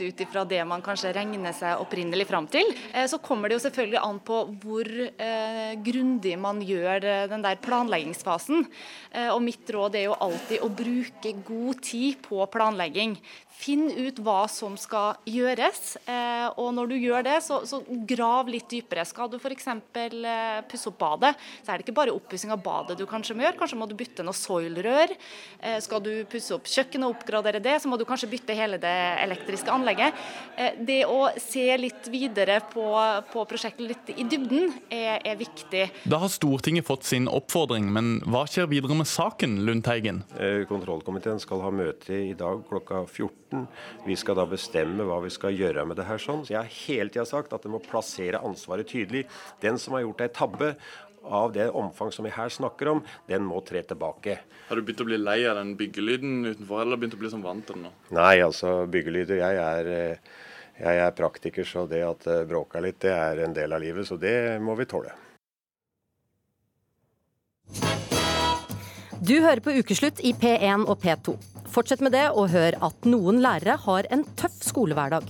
[0.02, 2.68] ut ifra det man kanskje regner seg opprinnelig fram til.
[2.92, 7.46] Eh, så kommer det jo selvfølgelig an på hvor eh, grundig man gjør eh, den
[7.46, 8.68] der planleggingsfasen.
[9.16, 13.16] Eh, og mitt råd er jo alltid å bruke god tid på planlegging.
[13.62, 18.50] Finn ut hva som skal gjøres, eh, og når du gjør det, så, så grav
[18.50, 19.06] litt dypere.
[19.06, 19.68] Skal du f.eks.
[20.02, 23.46] Eh, pusse opp badet, så er det ikke bare oppussing av badet du kanskje må
[23.46, 23.60] gjøre.
[23.60, 25.14] Kanskje må du bytte noe soilrør.
[25.60, 28.80] Eh, skal du pusse opp kjøkkenet og oppgradere det, så må du kanskje bytte hele
[28.82, 30.18] det elektriske anlegget.
[30.58, 32.88] Eh, det å se litt videre på,
[33.32, 35.86] på prosjektet litt i dybden er, er, viktig.
[36.10, 40.24] Da har Stortinget fått sin oppfordring, men hva skjer videre med saken, Lundteigen?
[40.38, 43.51] Eh, kontrollkomiteen skal ha møte i dag klokka 14.
[44.08, 46.20] Vi skal da bestemme hva vi skal gjøre med det her.
[46.22, 46.46] sånn.
[46.46, 49.26] Så jeg har hele tida sagt at det må plassere ansvaret tydelig.
[49.62, 50.76] Den som har gjort ei tabbe,
[51.24, 54.40] av det omfang som vi her snakker om, den må tre tilbake.
[54.68, 57.46] Har du begynt å bli lei av den byggelyden utenfor, eller begynt å bli sånn
[57.46, 57.92] vant til den nå?
[58.18, 59.42] Nei, altså byggelyder.
[59.44, 60.38] Jeg er, eh,
[60.82, 64.08] jeg er praktiker, så det at det bråker litt, det er en del av livet.
[64.08, 65.14] Så det må vi tåle.
[69.22, 71.36] Du hører på Ukeslutt i P1 og P2.
[71.70, 75.28] Fortsett med det, og hør at noen lærere har en tøff skolehverdag.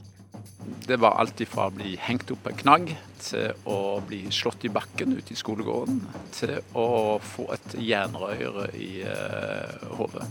[0.87, 4.71] Det var alt ifra å bli hengt opp en knagg, til å bli slått i
[4.71, 5.99] bakken ute i skolegården,
[6.37, 10.23] til å få et jernrøre i uh, hodet.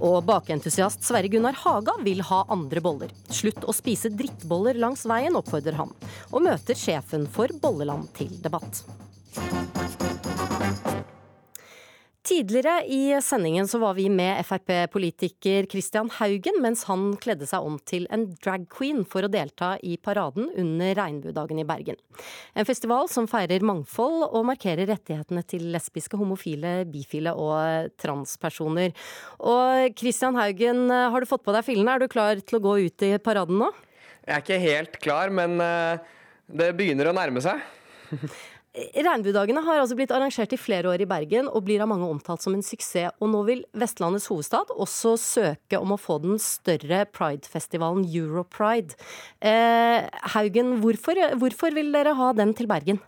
[0.00, 3.12] Og bakeentusiast Sverre Gunnar Haga vil ha andre boller.
[3.28, 5.92] Slutt å spise drittboller langs veien, oppfordrer han.
[6.32, 8.86] Og møter sjefen for Bolleland til debatt.
[12.24, 17.74] Tidligere i sendingen så var vi med Frp-politiker Christian Haugen mens han kledde seg om
[17.84, 21.98] til en drag queen for å delta i paraden under Regnbuedagen i Bergen.
[22.56, 28.96] En festival som feirer mangfold og markerer rettighetene til lesbiske, homofile, bifile og transpersoner.
[29.44, 31.92] Og Christian Haugen, har du fått på deg fillene?
[31.98, 33.68] Er du klar til å gå ut i paraden nå?
[34.24, 36.00] Jeg er ikke helt klar, men eh,
[36.48, 37.60] det begynner å nærme seg.
[38.74, 42.42] Regnbuedagene har altså blitt arrangert i flere år i Bergen og blir av mange omtalt
[42.42, 43.14] som en suksess.
[43.22, 48.96] Og nå vil Vestlandets hovedstad også søke om å få den større pridefestivalen Europride.
[49.38, 52.98] Eh, Haugen, hvorfor, hvorfor vil dere ha den til Bergen?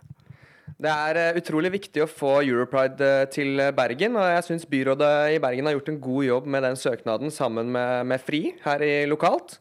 [0.77, 5.11] Det er eh, utrolig viktig å få Europride eh, til Bergen, og jeg syns byrådet
[5.35, 8.87] i Bergen har gjort en god jobb med den søknaden sammen med, med FRI her
[8.87, 9.59] i lokalt.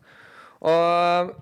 [0.63, 1.35] Og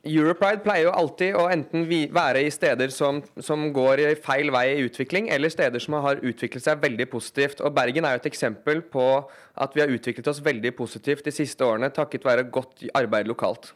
[0.00, 1.82] Europride pleier jo alltid å enten
[2.14, 6.64] være i steder som, som, går feil vei i utvikling, eller steder som har utviklet
[6.64, 7.60] seg veldig positivt.
[7.60, 9.04] Og Bergen er jo et eksempel på
[9.60, 13.74] at vi har utviklet oss veldig positivt de siste årene takket være godt arbeid lokalt.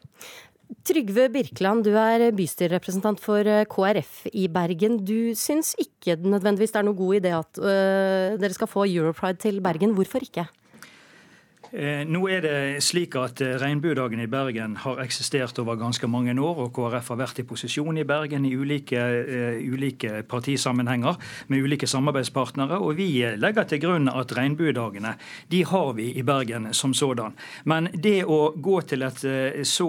[0.88, 5.02] Trygve Birkeland, du er bystyrerepresentant for eh, KrF i Bergen.
[5.04, 9.42] Du syns ikke nødvendigvis det er noe god idé at øh, dere skal få Europride
[9.44, 9.92] til Bergen.
[9.92, 10.48] Hvorfor ikke?
[11.74, 16.30] Eh, nå er det slik at eh, Regnbuedagen i Bergen har eksistert over ganske mange
[16.38, 21.18] år, og KrF har vært i posisjon i Bergen i ulike, uh, ulike partisammenhenger
[21.50, 22.78] med ulike samarbeidspartnere.
[22.78, 23.08] Og vi
[23.40, 25.16] legger til grunn at regnbuedagene
[25.50, 27.34] de har vi i Bergen som sådan.
[27.66, 29.24] Men det å gå til et
[29.66, 29.88] så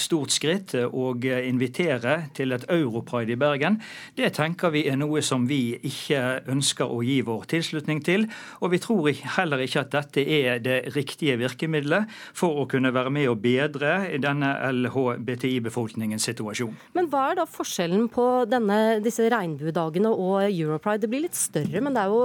[0.00, 3.78] stort skritt og invitere til et europride i Bergen,
[4.18, 8.26] det tenker vi er noe som vi ikke ønsker å gi vår tilslutning til.
[8.60, 12.92] Og vi tror heller ikke at dette er det riktige viktige virkemidler for å kunne
[12.94, 16.74] være med å bedre denne LHBTI-befolkningens situasjon.
[16.96, 21.04] Men hva er da forskjellen på denne, disse regnbuedagene og Europride?
[21.04, 22.22] Det blir litt større, men det er jo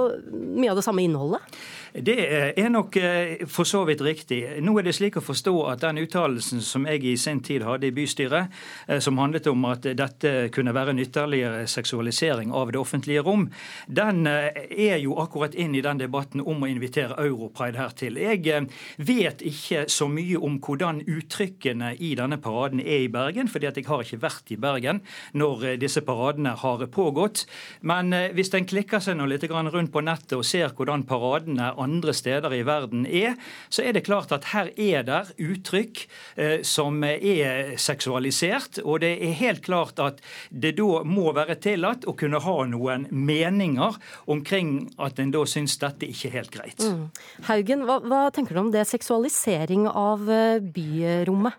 [0.58, 1.58] mye av det samme innholdet?
[1.92, 2.16] Det
[2.60, 4.42] er nok eh, for så vidt riktig.
[4.62, 7.88] Nå er det slik å forstå at den uttalelsen som jeg i sin tid hadde
[7.88, 8.52] i bystyret,
[8.86, 13.48] eh, som handlet om at dette kunne være en ytterligere seksualisering av det offentlige rom,
[13.88, 18.20] den eh, er jo akkurat inn i den debatten om å invitere Europride her til.
[18.20, 18.67] Jeg
[18.98, 23.78] vet ikke så mye om hvordan uttrykkene i denne paraden er i Bergen, fordi at
[23.80, 25.02] jeg har ikke vært i Bergen
[25.38, 27.44] når disse paradene har pågått.
[27.80, 32.14] Men hvis en klikker seg nå litt rundt på nettet og ser hvordan paradene andre
[32.14, 33.36] steder i verden er,
[33.68, 36.04] så er det klart at her er det uttrykk
[36.36, 38.80] eh, som er seksualisert.
[38.84, 43.06] Og det er helt klart at det da må være tillatt å kunne ha noen
[43.10, 43.98] meninger
[44.30, 46.82] omkring at en da syns dette ikke er helt greit.
[46.84, 47.08] Mm.
[47.48, 51.56] Haugen, hva, hva, tenker du om det seksualisering av eh, byrommet?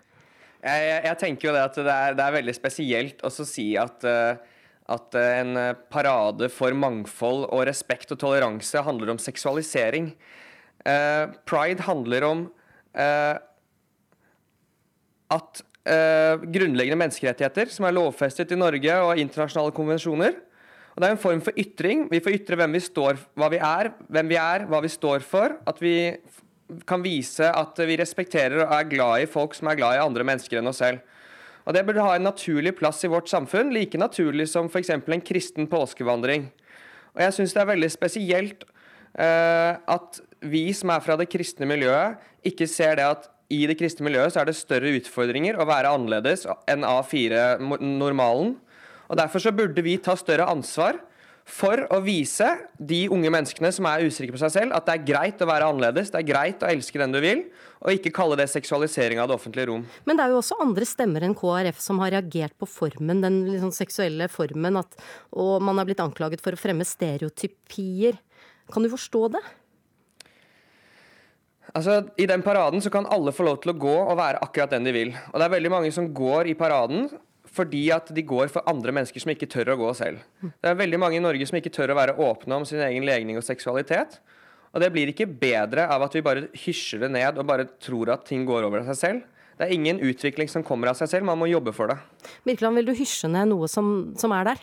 [0.60, 3.70] Jeg, jeg, jeg tenker jo det at det er, det er veldig spesielt å si
[3.80, 4.48] at uh,
[4.90, 10.12] at eh, en eh, parade for mangfold og respekt og toleranse handler om seksualisering.
[10.80, 12.46] Uh, pride handler om
[15.30, 20.34] at grunnleggende menneskerettigheter, som er lovfestet i Norge og internasjonale konvensjoner,
[20.90, 22.08] og Det er en form for ytring.
[22.10, 25.22] Vi får ytre hvem vi står, hva vi er, hvem vi er, hva vi står
[25.22, 25.54] for.
[25.70, 26.16] At vi
[26.86, 30.26] kan vise at vi respekterer og er glad i folk som er glad i andre
[30.26, 31.02] mennesker enn oss selv.
[31.66, 34.90] Og Det burde ha en naturlig plass i vårt samfunn, like naturlig som f.eks.
[34.90, 36.48] en kristen påskevandring.
[37.14, 38.64] Og Jeg syns det er veldig spesielt
[39.18, 43.76] uh, at vi som er fra det kristne miljøet, ikke ser det at i det
[43.80, 48.54] kristne miljøet så er det større utfordringer å være annerledes enn A4-normalen.
[49.10, 51.00] Og Derfor så burde vi ta større ansvar
[51.50, 52.46] for å vise
[52.78, 55.68] de unge menneskene som er usikre på seg selv, at det er greit å være
[55.70, 57.44] annerledes, det er greit å elske den du vil,
[57.80, 59.84] og ikke kalle det seksualisering av det offentlige rom.
[60.08, 63.42] Men det er jo også andre stemmer enn KrF som har reagert på formen, den
[63.48, 64.98] liksom seksuelle formen, at,
[65.32, 68.20] og man har blitt anklaget for å fremme stereotypier.
[68.70, 69.42] Kan du forstå det?
[71.70, 74.72] Altså, I den paraden så kan alle få lov til å gå og være akkurat
[74.74, 75.12] den de vil.
[75.30, 77.06] Og det er veldig mange som går i paraden
[77.54, 80.22] fordi at de går for andre mennesker som ikke tør å gå selv.
[80.40, 83.06] Det er veldig mange i Norge som ikke tør å være åpne om sin egen
[83.08, 84.20] legning og seksualitet.
[84.70, 88.12] Og det blir ikke bedre av at vi bare hysjer det ned og bare tror
[88.14, 89.24] at ting går over av seg selv.
[89.58, 91.98] Det er ingen utvikling som kommer av seg selv, man må jobbe for det.
[92.46, 94.62] Birkeland, vil du hysje ned noe som, som er der?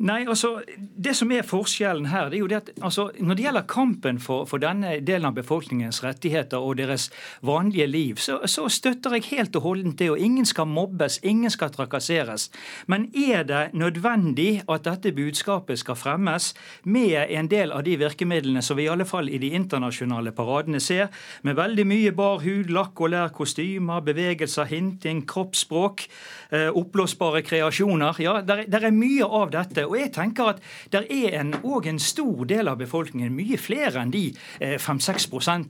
[0.00, 3.44] Nei, altså, Det som er forskjellen her, det er jo det at altså, når det
[3.44, 7.10] gjelder kampen for, for, denne delen av befolkningens rettigheter og deres
[7.42, 10.10] vanlige liv, så, så støtter jeg helt og holdent det.
[10.10, 12.48] og Ingen skal mobbes, ingen skal trakasseres.
[12.86, 16.52] Men er det nødvendig at dette budskapet skal fremmes
[16.84, 20.80] med en del av de virkemidlene som vi i alle fall i de internasjonale paradene
[20.80, 26.06] ser, med veldig mye bar hud, lakk og lær, kostymer, bevegelser, hinting, kroppsspråk,
[26.50, 28.22] eh, oppblåsbare kreasjoner?
[28.22, 29.81] Ja, der er mye av dette.
[29.86, 34.12] Og jeg tenker at det er en, en stor del av befolkningen, mye flere enn
[34.12, 34.24] de
[34.60, 35.28] 5-6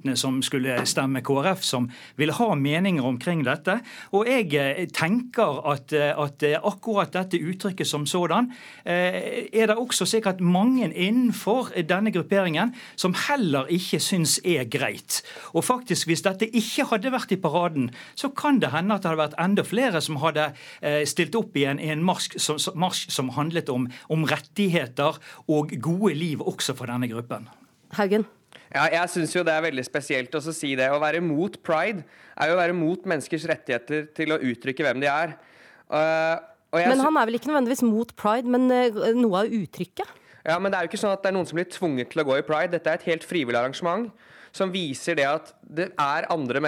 [0.09, 1.88] eh, som skulle stemme KrF, som
[2.20, 3.79] vil ha meninger omkring dette.
[4.12, 8.51] Og jeg eh, tenker at, eh, at akkurat dette uttrykket som sådan
[8.85, 15.20] er det også sikkert mange innenfor denne grupperingen som heller ikke syns er greit.
[15.55, 19.12] Og faktisk, hvis dette ikke hadde vært i paraden, så kan det hende at det
[19.12, 20.51] hadde vært enda flere som hadde
[21.09, 22.59] stilt opp i en, en marsj som,
[22.92, 27.48] som handlet om, om rettigheter og gode liv også for denne gruppen.
[27.98, 28.26] Haugen?
[28.72, 30.88] Ja, jeg syns jo det er veldig spesielt å si det.
[30.88, 32.06] Å være mot pride
[32.40, 35.36] er jo å være mot menneskers rettigheter til å uttrykke hvem de er.
[35.92, 36.40] Uh,
[36.72, 40.20] men han er vel ikke nødvendigvis mot pride, men uh, noe av uttrykket?
[40.42, 42.22] Ja, men det er jo ikke sånn at det er noen som blir tvunget til
[42.22, 42.72] å gå i pride.
[42.72, 44.08] Dette er et helt frivillig arrangement
[44.52, 46.60] som viser det at det er andre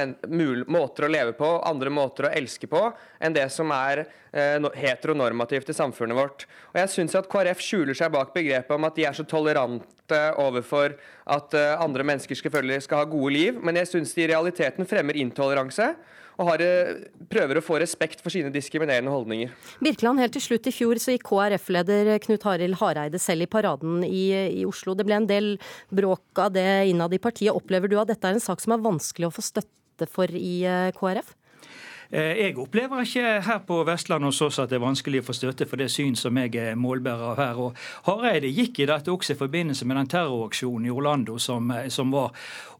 [0.66, 2.80] måter å leve på, andre måter å elske på,
[3.20, 6.46] enn det som er eh, heteronormativt i samfunnet vårt.
[6.72, 10.22] Og jeg syns at KrF skjuler seg bak begrepet om at de er så tolerante
[10.40, 10.96] overfor
[11.36, 14.88] at eh, andre mennesker selvfølgelig skal ha gode liv, men jeg syns de i realiteten
[14.88, 15.92] fremmer intoleranse
[16.38, 19.52] og har, eh, prøver å få respekt for sine diskriminerende holdninger.
[19.84, 24.02] Birkeland, helt til slutt i fjor så gikk KrF-leder Knut Harild Hareide selv i paraden
[24.04, 24.94] i, i, Oslo.
[24.94, 25.58] Det ble en del
[25.94, 27.54] bråk av det innad i partiet.
[27.54, 30.64] Opplever du at dette er en sak som er vanskelig å få støtte for i
[30.66, 31.34] eh, KrF?
[32.10, 35.36] Eh, jeg opplever ikke her på Vestlandet hos oss at det er vanskelig å få
[35.36, 37.60] støtte for det syn som jeg er målbærer av her.
[37.60, 41.88] Og Hareide gikk i dette også i forbindelse med den terroraksjonen i Orlando som, eh,
[41.88, 42.34] som var.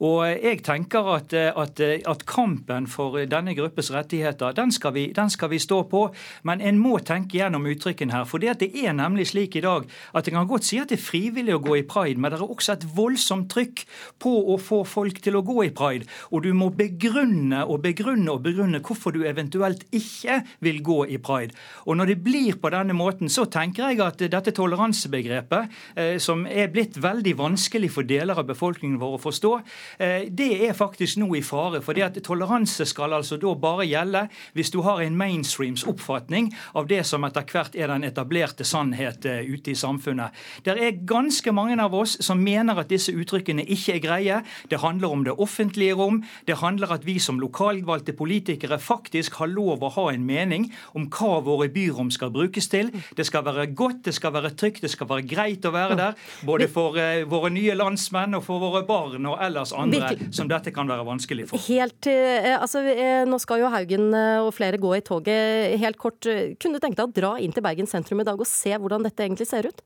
[0.05, 5.07] Og jeg tenker at, eh, at, at, kampen for denne gruppes rettigheter, den skal, vi,
[5.13, 6.05] den skal, vi, stå på.
[6.43, 8.25] Men en må tenke gjennom uttrykken her.
[8.29, 11.05] For det er nemlig slik i dag at en kan godt si at det er
[11.05, 13.85] frivillig å gå i pride, men det er også et voldsomt trykk
[14.21, 16.09] på å få folk til å gå i pride.
[16.31, 21.19] Og du må begrunne og begrunne og begrunne hvorfor du eventuelt ikke vil gå i
[21.19, 21.55] pride.
[21.87, 26.47] Og Når det blir på denne måten, så tenker jeg at dette toleransebegrepet, eh, som
[26.47, 29.53] er blitt veldig vanskelig for deler av befolkningen vår å forstå,
[29.99, 31.81] eh, det er faktisk nå i fare.
[31.81, 36.87] fordi at Toleranse skal altså da bare gjelde hvis du har en mainstreams oppfatning av
[36.87, 40.31] det som etter hvert er den etablerte sannhet eh, ute i samfunnet.
[40.65, 44.43] Det er ganske mange av oss som mener at disse uttrykkene ikke er greie.
[44.71, 46.25] Det handler om det offentlige rom.
[46.47, 50.71] Det handler at vi som lokalvalgte politikere faktisk faktisk har lov å ha en mening
[50.97, 52.91] om hva våre byrom skal brukes til.
[53.17, 56.17] Det skal være godt, det skal være trygt, det skal være greit å være der.
[56.47, 60.73] Både for uh, våre nye landsmenn og for våre barn og ellers andre som dette
[60.75, 61.63] kan være vanskelig for.
[61.69, 65.77] Helt, uh, altså, uh, Nå skal jo Haugen og flere gå i toget.
[65.81, 68.49] Helt kort, kunne du tenke deg å dra inn til Bergen sentrum i dag og
[68.49, 69.83] se hvordan dette egentlig ser ut?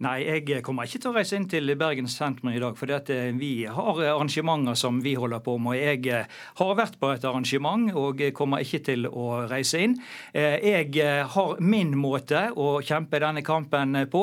[0.00, 2.72] Nei, jeg kommer ikke til å reise inn til Bergen sentrum i dag.
[2.80, 2.88] For
[3.36, 5.76] vi har arrangementer som vi holder på med.
[5.76, 9.98] Jeg eh, har vært på et arrangement og kommer ikke til å reise inn.
[10.32, 14.22] Eh, jeg eh, har min måte å kjempe denne kampen på.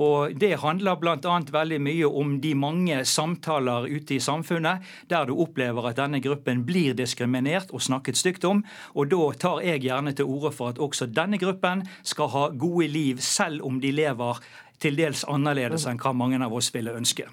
[0.00, 1.36] Og det handler bl.a.
[1.52, 6.64] veldig mye om de mange samtaler ute i samfunnet der du opplever at denne gruppen
[6.64, 8.64] blir diskriminert og snakket stygt om.
[8.96, 12.88] Og da tar jeg gjerne til orde for at også denne gruppen skal ha gode
[12.88, 14.40] liv, selv om de lever
[14.80, 17.28] til dels annerledes enn hva mange av oss ville ønske.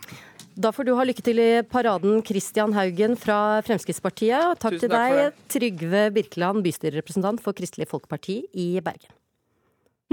[0.57, 4.57] Da får du ha lykke til i paraden, Kristian Haugen fra Fremskrittspartiet.
[4.63, 9.13] Takk til deg, Trygve Birkeland, bystyrerepresentant for Kristelig Folkeparti i Bergen.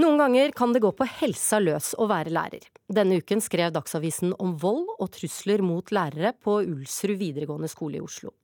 [0.03, 2.65] Noen ganger kan det gå på helsa løs å være lærer.
[2.91, 8.03] Denne uken skrev Dagsavisen om vold og trusler mot lærere på Ulsrud videregående skole i
[8.03, 8.35] Oslo.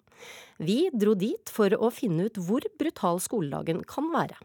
[0.64, 4.40] Vi dro dit for å finne ut hvor brutal skoledagen kan være.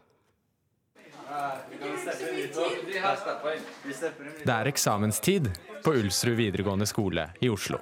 [4.45, 5.49] Det er eksamenstid
[5.83, 7.79] på Ulsrud videregående skole i Oslo.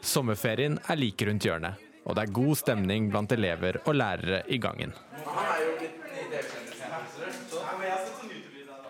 [0.00, 4.58] Sommerferien er like rundt hjørnet, og det er god stemning blant elever og lærere i
[4.58, 4.94] gangen.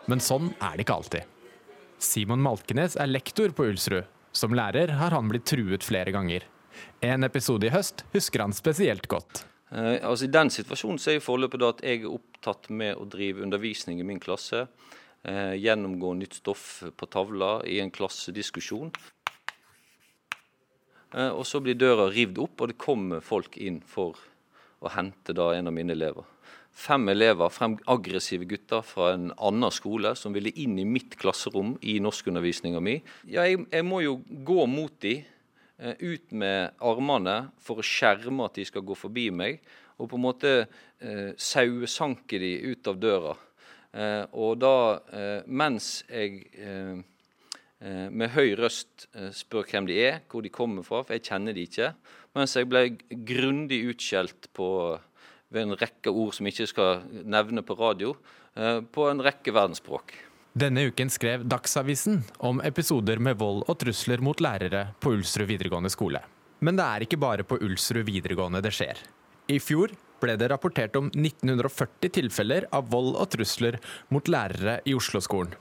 [0.07, 1.37] Men sånn er det ikke alltid.
[2.01, 4.09] Simon Malkenes er lektor på Ulsrud.
[4.33, 6.47] Som lærer har han blitt truet flere ganger.
[7.03, 9.45] En episode i høst husker han spesielt godt.
[9.71, 13.07] Eh, altså I den situasjonen så er jo forløpet at jeg er opptatt med å
[13.11, 14.66] drive undervisning i min klasse.
[15.23, 18.91] Eh, gjennomgå nytt stoff på tavla i en klassediskusjon.
[21.14, 24.18] Eh, og så blir døra rivd opp, og det kommer folk inn for
[24.81, 26.27] å hente da en av mine elever.
[26.71, 31.75] Fem elever, fem aggressive gutter fra en annen skole som ville inn i mitt klasserom
[31.83, 33.01] i norskundervisninga mi.
[33.27, 35.27] Ja, jeg, jeg, må jo gå mot dem,
[35.81, 39.62] ut med armene for å skjerme at de skal gå forbi meg,
[40.01, 43.35] og på en måte eh, sauesanke de ut av døra.
[43.93, 44.74] Eh, og da,
[45.12, 47.01] eh, mens jeg eh,
[47.81, 51.57] eh, med høy røst spør hvem de er, hvor de kommer fra, for jeg kjenner
[51.57, 51.93] de ikke,
[52.37, 52.85] mens jeg ble
[53.28, 54.70] grundig utskjelt på
[55.51, 58.14] ved en rekke ord som jeg ikke skal nevne på radio,
[58.55, 60.14] eh, på en rekke verdensspråk.
[60.53, 65.91] Denne uken skrev Dagsavisen om episoder med vold og trusler mot lærere på Ulsrud videregående
[65.95, 66.19] skole.
[66.59, 68.99] Men det er ikke bare på Ulsrud videregående det skjer.
[69.47, 73.79] I fjor ble det rapportert om 1940 tilfeller av vold og trusler
[74.11, 75.55] mot lærere i Oslo-skolen.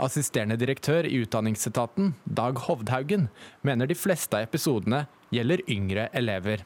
[0.00, 3.26] Assisterende direktør i Utdanningsetaten, Dag Hovdhaugen,
[3.64, 6.64] mener de fleste av episodene gjelder yngre elever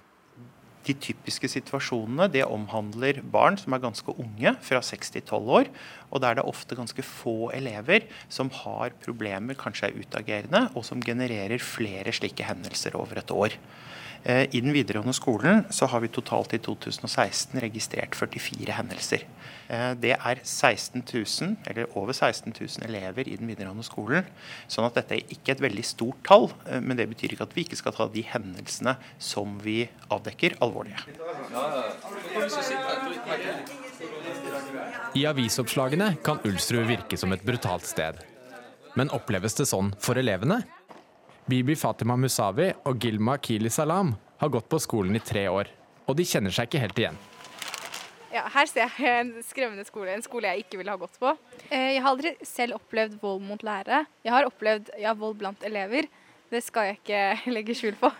[0.85, 5.70] de typiske situasjonene det omhandler barn som er ganske unge, fra 6 til 12 år.
[6.11, 10.85] Og der det er ofte ganske få elever som har problemer, kanskje er utagerende, og
[10.87, 13.57] som genererer flere slike hendelser over et år.
[14.25, 19.27] Eh, I den videregående skolen så har vi totalt i 2016 registrert 44 hendelser.
[19.68, 24.25] Eh, det er 16 000, eller over 16 000 elever i den videregående skolen.
[24.66, 27.57] Sånn at dette er ikke et veldig stort tall, eh, men det betyr ikke at
[27.57, 31.05] vi ikke skal ta de hendelsene som vi avdekker, alvorlige.
[35.14, 38.25] I avisoppslagene kan Ulsrud virke som et brutalt sted.
[38.97, 40.62] Men oppleves det sånn for elevene?
[41.45, 45.68] Bibi Fatima Musawi og Gilma Kili Salam har gått på skolen i tre år,
[46.09, 47.18] og de kjenner seg ikke helt igjen.
[48.32, 51.34] Ja, her ser jeg en skremmende skole, en skole jeg ikke ville ha gått på.
[51.68, 54.07] Eh, jeg har aldri selv opplevd vold mot lærere.
[54.24, 56.09] Jeg har opplevd ja, vold blant elever.
[56.51, 57.22] Det skal jeg ikke
[57.59, 58.11] legge skjul på.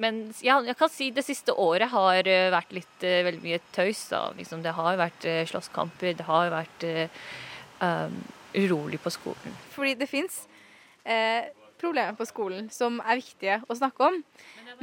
[0.00, 3.60] Men ja, jeg kan si det siste året har eh, vært litt uh, veldig mye
[3.76, 4.06] tøys.
[4.10, 4.24] Da.
[4.40, 6.88] Liksom, det har vært slåsskamper, det har vært
[7.84, 8.20] um,
[8.56, 9.60] urolig på skolen.
[9.76, 10.46] Fordi det fins
[11.04, 11.46] eh,
[11.80, 14.20] problemer på skolen som er viktige å snakke om.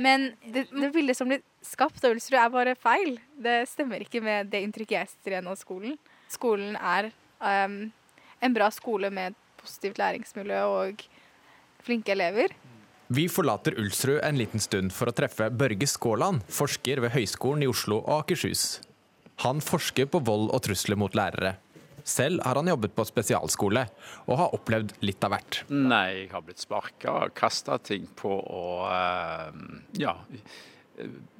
[0.01, 3.17] Men det, det bildet som blir skapt av Ulsrud, er bare feil.
[3.37, 5.97] Det stemmer ikke med det inntrykket jeg sitter igjen av skolen.
[6.31, 7.79] Skolen er um,
[8.43, 11.05] en bra skole med et positivt læringsmiljø og
[11.85, 12.55] flinke elever.
[13.07, 17.69] Vi forlater Ulsrud en liten stund for å treffe Børge Skåland, forsker ved Høgskolen i
[17.71, 18.81] Oslo og Akershus.
[19.45, 21.55] Han forsker på vold og trusler mot lærere.
[22.07, 23.83] Selv har han jobbet på spesialskole
[24.25, 25.63] og har opplevd litt av hvert.
[25.73, 29.65] Nei, jeg har blitt sparka, kasta ting på og eh,
[29.99, 30.15] ja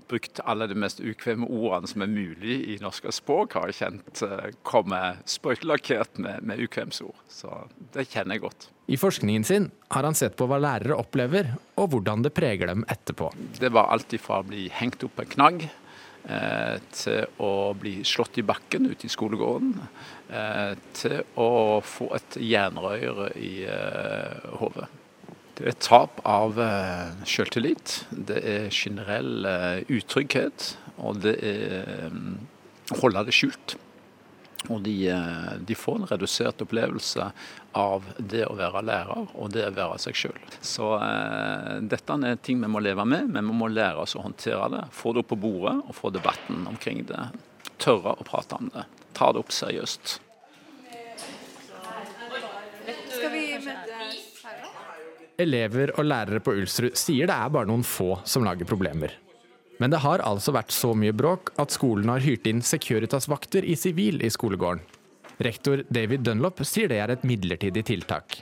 [0.08, 4.22] brukt alle de mest ukvemme ordene som er mulig i norske språk, har jeg kjent
[4.22, 7.18] komme kommer sprøytelakkert med, med ukvemsord.
[7.28, 7.66] Så
[7.96, 8.70] det kjenner jeg godt.
[8.88, 12.86] I forskningen sin har han sett på hva lærere opplever, og hvordan det preger dem
[12.88, 13.34] etterpå.
[13.60, 15.68] Det var alt ifra å bli hengt opp en knagg,
[16.28, 21.50] Eh, til å bli slått i bakken ute i skolegården, eh, til å
[21.88, 24.90] få et jernrør i eh, hodet.
[25.58, 26.60] Det er tap av
[27.26, 29.48] selvtillit, det er generell
[29.90, 32.12] utrygghet, og det er
[32.94, 33.78] å holde det skjult.
[34.74, 37.30] Og de, eh, de, får en redusert opplevelse
[37.78, 40.40] av det å være lærer og det å være seg sjøl.
[40.66, 44.26] Så eh, dette er ting vi må leve med, men vi må lære oss å
[44.26, 44.84] håndtere det.
[44.98, 47.22] Få det opp på bordet og få debatten omkring det.
[47.82, 48.86] Tørre å prate om det.
[49.18, 50.18] Ta det opp seriøst.
[53.18, 53.46] Skal vi
[55.38, 59.14] Elever og lærere på Ulsrud sier det er bare noen få som lager problemer.
[59.78, 63.76] Men det har altså vært så mye bråk at skolen har hyrt inn Securitas-vakter i
[63.78, 64.82] sivil i skolegården.
[65.46, 68.40] Rektor David Dunlop sier det er et midlertidig tiltak.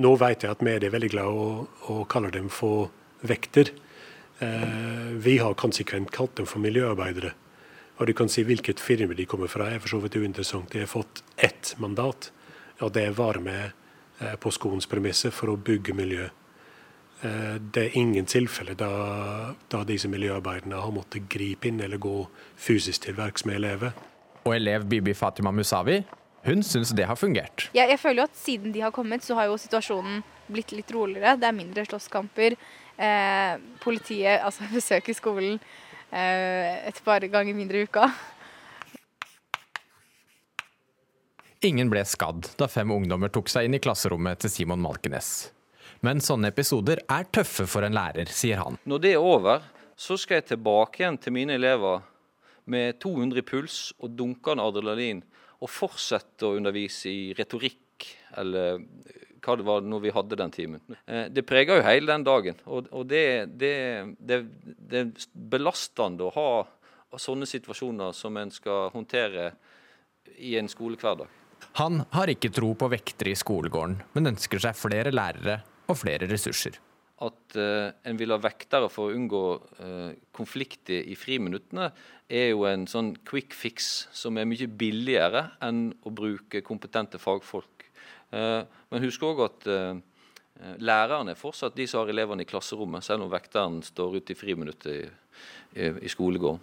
[0.00, 1.48] Nå vet jeg at vi er veldig glad i å,
[1.92, 2.88] å kalle dem for
[3.28, 3.68] vekter.
[4.40, 7.34] Eh, vi har konsekvent kalt dem for miljøarbeidere.
[8.02, 10.72] Og du kan si hvilket firma de kommer fra, er for så vidt uinteressant.
[10.72, 12.32] De har fått ett mandat,
[12.82, 13.70] og det er å med
[14.18, 16.24] eh, på skolens premisser for å bygge miljø.
[17.22, 18.88] Eh, det er ingen tilfeller da,
[19.70, 22.24] da, disse miljøarbeiderne har måttet gripe inn eller gå
[22.58, 23.94] fysisk til verks med elever.
[24.42, 26.00] Og elev Bibi Fatima Musawi
[26.42, 27.68] Hun syns det har fungert.
[27.70, 30.90] Jeg, jeg føler jo at siden de har kommet, så har jo situasjonen blitt litt
[30.90, 31.36] roligere.
[31.38, 32.58] Det er mindre slåsskamper.
[32.98, 33.54] Eh,
[33.86, 35.62] politiet altså, besøker skolen
[36.12, 38.10] et par ganger mindre i uka.
[41.62, 45.52] Ingen ble skadd da fem ungdommer tok seg inn i klasserommet til Simon Malkenes.
[46.02, 48.78] Men sånne episoder er tøffe for en lærer, sier han.
[48.90, 49.62] Når det er over,
[49.94, 52.02] så skal jeg tilbake igjen til mine elever
[52.66, 55.22] med 200 i puls og dunkende adrenalin,
[55.62, 58.82] og fortsette å undervise i retorikk, eller
[59.42, 60.82] hva det var når vi hadde den timen.
[61.06, 63.24] Eh, det preger jo hele den dagen, og det,
[63.58, 63.74] det,
[64.18, 64.42] det,
[64.78, 69.50] det er belastende å ha sånne situasjoner som en skal håndtere
[70.38, 71.28] i en skolehverdag.
[71.78, 76.28] Han har ikke tro på vektere i skolegården, men ønsker seg flere lærere og flere
[76.30, 76.78] ressurser.
[77.22, 79.44] At uh, en vil ha vektere for å unngå
[79.78, 81.92] uh, konflikter i friminuttene,
[82.32, 87.81] er jo en sånn quick fix som er mye billigere enn å bruke kompetente fagfolk.
[88.32, 89.70] Uh, men husk òg at
[90.78, 94.38] lærerne er fortsatt de som har elevene i klasserommet, selv om vekteren står ute i
[94.38, 95.00] friminuttet i,
[95.74, 96.60] i, i skolegården.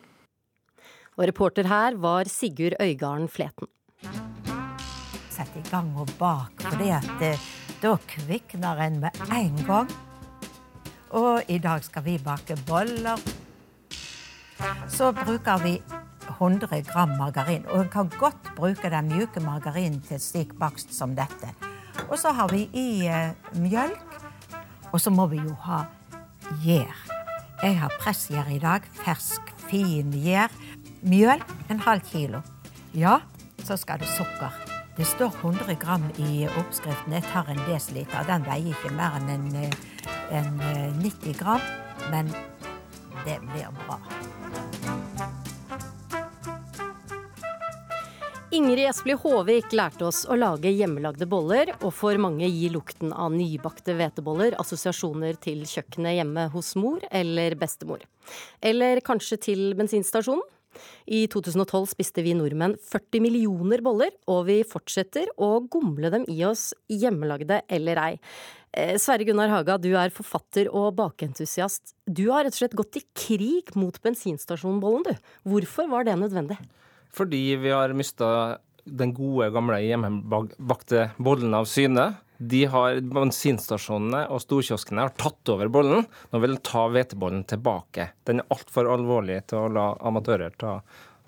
[1.20, 3.68] Og reporter her var Sigurd Øygarden Fleten
[5.30, 6.94] Sett i gang og bak, fordi
[7.28, 7.48] eh,
[7.82, 9.92] da kvikner en med en gang.
[11.16, 13.20] Og i dag skal vi bake boller.
[14.88, 15.78] Så bruker vi
[16.40, 17.66] 100 gram margarin.
[17.68, 21.52] Og en kan godt bruke den mjuke margarinen til slik bakst som dette.
[22.08, 24.18] Og så har vi i eh, mjølk.
[24.92, 25.84] Og så må vi jo ha
[26.64, 26.96] gjær.
[27.64, 28.88] Jeg har pressgjær i dag.
[29.04, 30.54] Fersk, fin gjær.
[31.02, 32.42] Mjøl en halv kilo.
[32.96, 33.20] Ja,
[33.64, 34.56] så skal det sukker.
[34.98, 37.14] Det står 100 gram i oppskriften.
[37.14, 38.26] Jeg tar en desiliter.
[38.28, 40.60] Den veier ikke mer enn en, eh, en
[41.00, 41.62] 90 eh, gram.
[42.12, 42.34] Men
[43.26, 44.19] det blir bra.
[48.50, 53.30] Ingrid Espelid Håvik lærte oss å lage hjemmelagde boller, og for mange gir lukten av
[53.30, 58.02] nybakte hveteboller assosiasjoner til kjøkkenet hjemme hos mor eller bestemor.
[58.58, 60.42] Eller kanskje til bensinstasjonen?
[61.06, 66.42] I 2012 spiste vi nordmenn 40 millioner boller, og vi fortsetter å gomle dem i
[66.50, 68.12] oss, hjemmelagde eller ei.
[68.74, 71.94] Eh, Sverre Gunnar Haga, du er forfatter og bakentusiast.
[72.10, 75.34] Du har rett og slett gått i krig mot bensinstasjonbollen, du.
[75.54, 76.58] Hvorfor var det nødvendig?
[77.16, 78.58] Fordi vi har mista
[78.90, 82.14] den gode, gamle hjemmebakte bollen av syne.
[82.40, 86.06] De har, Bensinstasjonene og storkioskene har tatt over bollen.
[86.32, 88.12] Nå vil de ta hvetebollen tilbake.
[88.30, 90.78] Den er altfor alvorlig til å la amatører ta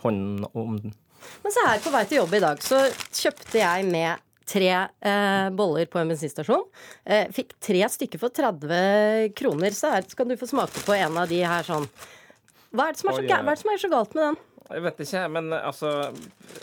[0.06, 0.96] hånden om den.
[1.44, 2.80] Men se her, på vei til jobb i dag så
[3.14, 6.64] kjøpte jeg med tre eh, boller på en bensinstasjon.
[7.06, 11.20] Eh, fikk tre stykker for 30 kroner, så her skal du få smake på en
[11.22, 11.88] av de her sånn.
[12.72, 14.40] Hva er det som er så, er det som er så galt med den?
[14.72, 15.92] Jeg vet ikke, men altså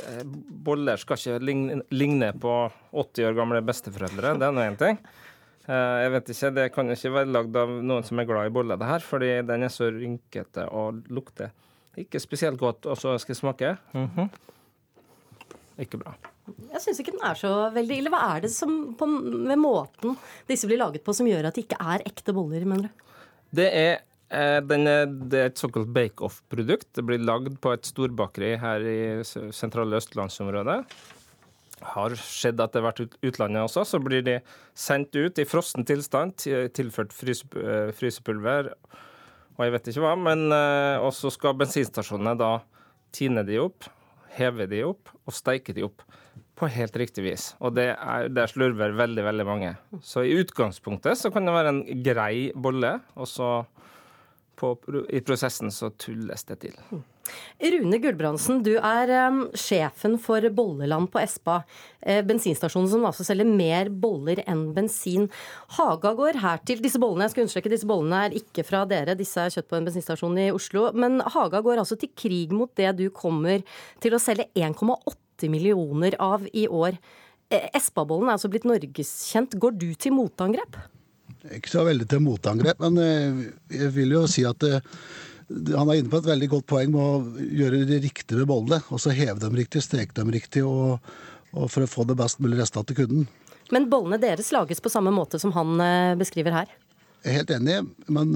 [0.09, 0.25] eh,
[0.69, 2.55] Boller skal ikke ligne, ligne på
[2.93, 4.35] 80 år gamle besteforeldre.
[4.41, 5.01] Det er nå én ting.
[5.69, 8.55] Eh, jeg vet ikke, Det kan ikke være lagd av noen som er glad i
[8.55, 11.53] boller, det her, fordi den er så rynkete og lukter
[11.99, 12.87] ikke spesielt godt.
[12.87, 13.77] Og så skal jeg smake.
[13.93, 14.29] Mm -hmm.
[15.79, 16.15] Ikke bra.
[16.73, 18.11] Jeg syns ikke den er så veldig ille.
[18.11, 20.17] Hva er det som, på, med måten
[20.49, 22.89] disse blir laget på som gjør at de ikke er ekte boller, mener du?
[23.51, 23.99] Det er
[24.29, 26.91] Eh, er, det er et såkalt bake-off-produkt.
[26.97, 30.81] Det blir lagd på et storbakeri her i sentrale østlandsområdet.
[31.95, 33.87] Har skjedd at det har vært utlandet også.
[33.87, 34.41] Så blir de
[34.77, 36.37] sendt ut i frossen tilstand,
[36.75, 38.75] tilført eh, frysepulver
[39.59, 40.15] og jeg vet ikke hva.
[40.19, 42.53] Men eh, også skal bensinstasjonene da
[43.15, 43.89] tine de opp,
[44.39, 46.05] heve de opp og steike de opp
[46.59, 47.51] på helt riktig vis.
[47.63, 49.75] Og det er, der slurver veldig, veldig mange.
[50.03, 53.51] Så i utgangspunktet så kan det være en grei bolle, og så
[54.59, 54.75] på,
[55.09, 56.77] i prosessen så tulles det til.
[57.61, 61.61] Rune Gulbrandsen, du er um, sjefen for Bolleland på Espa.
[62.01, 65.29] Eh, bensinstasjonen som altså selger mer boller enn bensin.
[65.77, 69.17] Haga går her til disse bollene, jeg skal understreke, disse bollene er ikke fra dere,
[69.19, 70.89] disse er kjøtt på en bensinstasjon i Oslo.
[70.97, 73.65] Men Haga går altså til krig mot det du kommer
[74.03, 76.99] til å selge 1,8 millioner av i år.
[77.53, 79.59] Eh, Espa-bollen er altså blitt norgeskjent.
[79.61, 80.81] Går du til motangrep?
[81.47, 83.43] Ikke så veldig til motangrep, men eh,
[83.79, 84.81] jeg vil jo si at eh,
[85.49, 88.83] han er inne på et veldig godt poeng med å gjøre det riktige med bollene.
[88.93, 90.99] Og så heve dem riktig, streke dem riktig, og,
[91.55, 93.29] og for å få det best mulig resta til kunden.
[93.73, 96.75] Men bollene deres lages på samme måte som han eh, beskriver her?
[97.25, 97.79] Jeg er helt enig,
[98.15, 98.35] men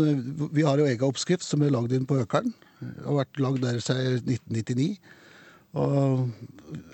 [0.50, 2.50] vi har jo egen oppskrift som er lagd inn på Økeren.
[3.04, 4.88] Har vært lagd der siden 1999.
[5.78, 6.24] Og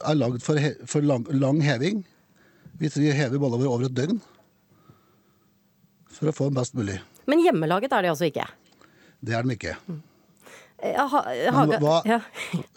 [0.06, 2.02] er lagd for, for lang, lang, heving.
[2.78, 4.20] Vi hever bollene våre over et døgn
[6.18, 6.98] for å få best mulig.
[7.30, 8.46] Men hjemmelaget er de altså ikke?
[9.24, 9.74] Det er de ikke.
[10.78, 11.20] Ja, ha,
[11.56, 12.20] Haga, hva, ja.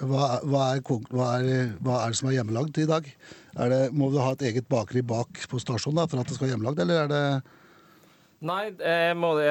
[0.02, 3.10] Hva, hva, er, hva, er, hva er det som er hjemmelagd i dag?
[3.62, 6.38] Er det, må du ha et eget bakeri bak på stasjonen da, for at det
[6.38, 7.26] skal være hjemmelagd, eller er det
[8.42, 8.94] Nei, det,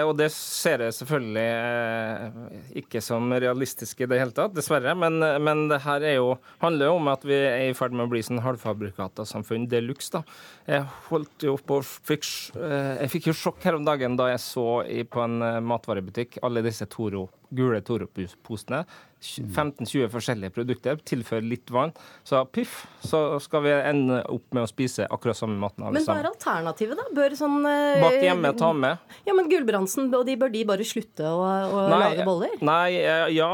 [0.03, 4.97] og det ser jeg selvfølgelig eh, ikke som realistisk i det hele tatt, dessverre.
[4.99, 8.09] Men, men det her er jo, handler jo om at vi er i ferd med
[8.09, 10.11] å bli sånn halvfabrikatasamfunn de luxe.
[10.17, 10.25] da.
[10.67, 11.79] Jeg holdt jo på,
[12.11, 12.27] fikk,
[12.59, 16.41] eh, jeg fikk jo sjokk her om dagen da jeg så på en eh, matvarebutikk
[16.43, 18.85] alle disse Toro, gule Toro-posene.
[19.21, 21.93] 15-20 forskjellige produkter, tilfør litt vann.
[22.25, 26.07] Så piff, så skal vi ende opp med å spise akkurat samme maten alle Men
[26.09, 27.05] hva er alternativet, da?
[27.17, 29.03] Bør sånn eh, Bak hjemme, ta med.
[29.29, 32.57] Ja, men Gulbrandsen, de bør de bare slutte å, å lage boller?
[32.65, 33.51] Nei, eh, ja,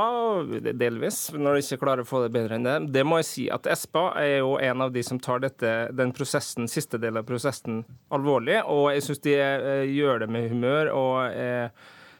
[0.71, 1.25] delvis.
[1.35, 2.79] Når de ikke klarer å få det bedre enn det.
[2.95, 6.15] Det må jeg si at Espa er jo en av de som tar dette, den
[6.15, 7.83] prosessen, siste del av prosessen
[8.15, 8.61] alvorlig.
[8.71, 11.75] Og jeg syns de eh, gjør det med humør og er,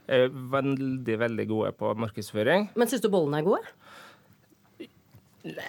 [0.07, 2.71] er veldig, veldig gode på markedsføring.
[2.79, 3.63] Men syns du bollene er gode?
[5.47, 5.67] Nei,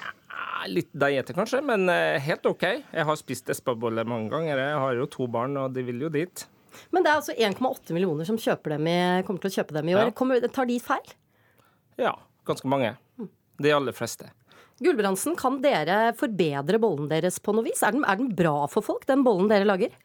[0.73, 2.63] Litt deigete kanskje, men eh, helt OK.
[2.65, 4.59] Jeg har spist Espa-boller mange ganger.
[4.59, 6.45] Jeg har jo to barn, og de vil jo dit.
[6.93, 9.95] Men det er altså 1,8 millioner som dem i, kommer til å kjøpe dem i
[9.95, 10.09] år.
[10.09, 10.15] Ja.
[10.17, 11.13] Kommer, tar de feil?
[12.01, 12.15] Ja,
[12.45, 12.95] ganske mange.
[13.57, 14.29] De aller fleste.
[14.83, 17.81] Gulbrandsen, kan dere forbedre bollen deres på noe vis?
[17.81, 19.95] Er den, er den bra for folk, den bollen dere lager?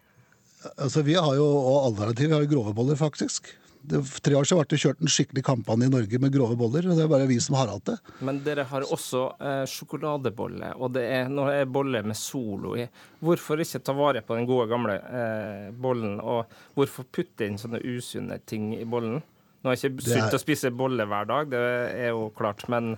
[0.78, 2.30] Altså, Vi har jo og alternativ.
[2.30, 3.52] Vi har jo grove boller, faktisk.
[3.84, 6.54] Det, for tre år siden ble det kjørt en skikkelig kampanje i Norge med grove
[6.60, 6.86] boller.
[6.86, 7.96] og Det er bare vi som har hatt det.
[8.22, 12.86] Men dere har også eh, sjokoladebolle, og det er, nå er bolle med Solo i.
[13.22, 16.46] Hvorfor ikke ta vare på den gode, gamle eh, bollen, og
[16.78, 19.18] hvorfor putte inn sånne usunne ting i bollen?
[19.62, 21.60] Nå er jeg ikke sunt er- å spise bolle hver dag, det
[22.06, 22.96] er jo klart, men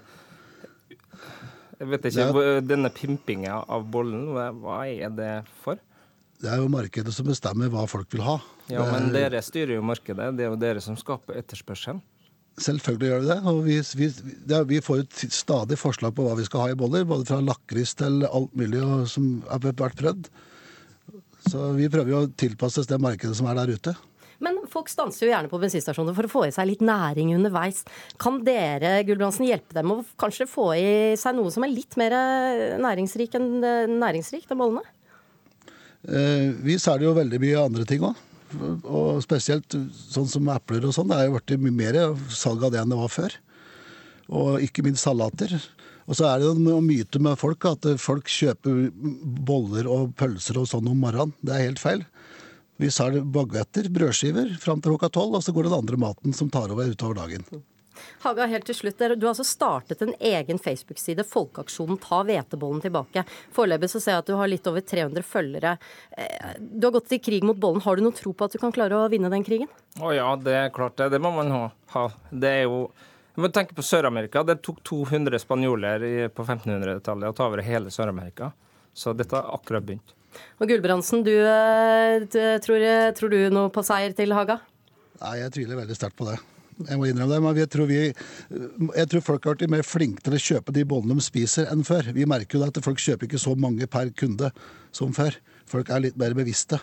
[1.81, 4.29] jeg vet ikke, er- denne pimpinga av bollen,
[4.63, 5.33] hva er det
[5.65, 5.81] for?
[6.43, 8.39] Det er jo markedet som bestemmer hva folk vil ha.
[8.69, 12.03] Ja, men er- dere styrer jo markedet, det er jo dere som skaper etterspørselen.
[12.61, 13.39] Selvfølgelig gjør det det.
[13.51, 14.09] Og vi, vi,
[14.55, 17.03] er, vi får jo stadig forslag på hva vi skal ha i boller.
[17.09, 20.29] Både fra lakris til alt mulig og, som har vært prøvd.
[21.51, 23.95] Så vi prøver jo å tilpasse oss det markedet som er der ute.
[24.45, 27.83] Men folk stanser jo gjerne på bensinstasjoner for å få i seg litt næring underveis.
[28.23, 30.87] Kan dere Gulbrandsen, hjelpe dem å kanskje få i
[31.19, 33.51] seg noe som er litt mer eh, næringsrik enn
[33.99, 34.85] næringsrikt enn bollene?
[36.05, 38.21] Eh, vi selger jo veldig mye andre ting òg.
[38.85, 41.11] Og spesielt sånn som epler og sånn.
[41.11, 41.99] Det er jo blitt mye mer
[42.31, 43.39] salg av det enn det var før.
[44.31, 45.57] Og ikke minst salater.
[46.05, 48.91] Og så er det jo myte med folk at folk kjøper
[49.49, 51.35] boller og pølser og sånn om morgenen.
[51.41, 52.05] Det er helt feil.
[52.83, 56.51] Vi selger bagetter, brødskiver, fram til klokka tolv, og så går den andre maten som
[56.53, 57.47] tar over utover dagen.
[58.25, 58.99] Haga, helt til slutt.
[58.99, 63.25] Du har altså startet en egen Facebook-side, Folkeaksjonen Ta hvetebollen tilbake.
[63.55, 65.77] Foreløpig så ser jeg at du har litt over 300 følgere.
[66.17, 67.83] Eh, Du har gått til krig mot bollen.
[67.85, 69.69] Har du noe tro på at du kan klare å vinne den krigen?
[70.01, 71.11] Å ja, det er klart det.
[71.15, 71.51] Det må man
[71.95, 72.09] ha.
[72.31, 72.89] Det er jo
[73.35, 74.45] jeg må tenke på Sør-Amerika.
[74.47, 78.53] Det tok 200 spanjoler på 1500-tallet å ta over hele Sør-Amerika.
[78.95, 80.13] Så dette har akkurat begynt.
[80.63, 82.85] Og Gulbrandsen, du, eh, du tror,
[83.19, 84.61] tror du noe på seier til Haga?
[85.21, 86.39] Nei, jeg tviler veldig sterkt på det.
[86.75, 88.01] Jeg må innrømme det, men jeg tror, vi,
[88.99, 91.87] jeg tror folk har blitt mer flinke til å kjøpe de bollene de spiser enn
[91.87, 92.11] før.
[92.17, 94.51] Vi merker jo at folk kjøper ikke så mange per kunde
[94.95, 95.39] som før.
[95.71, 96.81] Folk er litt mer bevisste.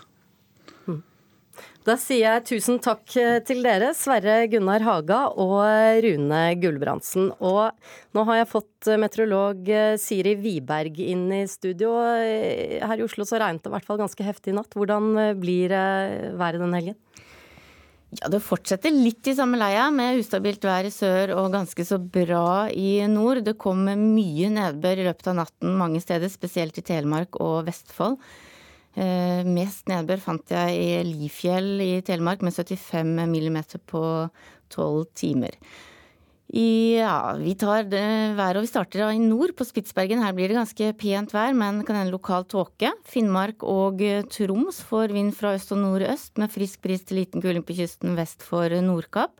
[1.82, 5.64] Da sier jeg tusen takk eh, til dere, Sverre Gunnar Haga og
[6.06, 7.32] Rune Gulbrandsen.
[7.42, 7.74] Og
[8.14, 11.96] nå har jeg fått eh, meteorolog eh, Siri Wiberg inn i studio.
[12.86, 14.78] Her i Oslo så regnet det i hvert fall ganske heftig i natt.
[14.78, 17.00] Hvordan blir været den helgen?
[18.20, 21.96] Ja, Det fortsetter litt i samme leia, med ustabilt vær i sør og ganske så
[21.96, 23.40] bra i nord.
[23.46, 28.18] Det kom mye nedbør i løpet av natten mange steder, spesielt i Telemark og Vestfold.
[29.00, 34.04] Eh, mest nedbør fant jeg i Lifjell i Telemark, med 75 millimeter på
[34.76, 35.56] 12 timer.
[36.52, 40.20] Ja, vi tar været og vi starter i nord, på Spitsbergen.
[40.20, 42.90] Her blir det ganske pent vær, men kan hende lokal tåke.
[43.08, 47.40] Finnmark og eh, Troms får vind fra øst og nordøst, med frisk bris til liten
[47.40, 49.40] kuling på kysten vest for Nordkapp.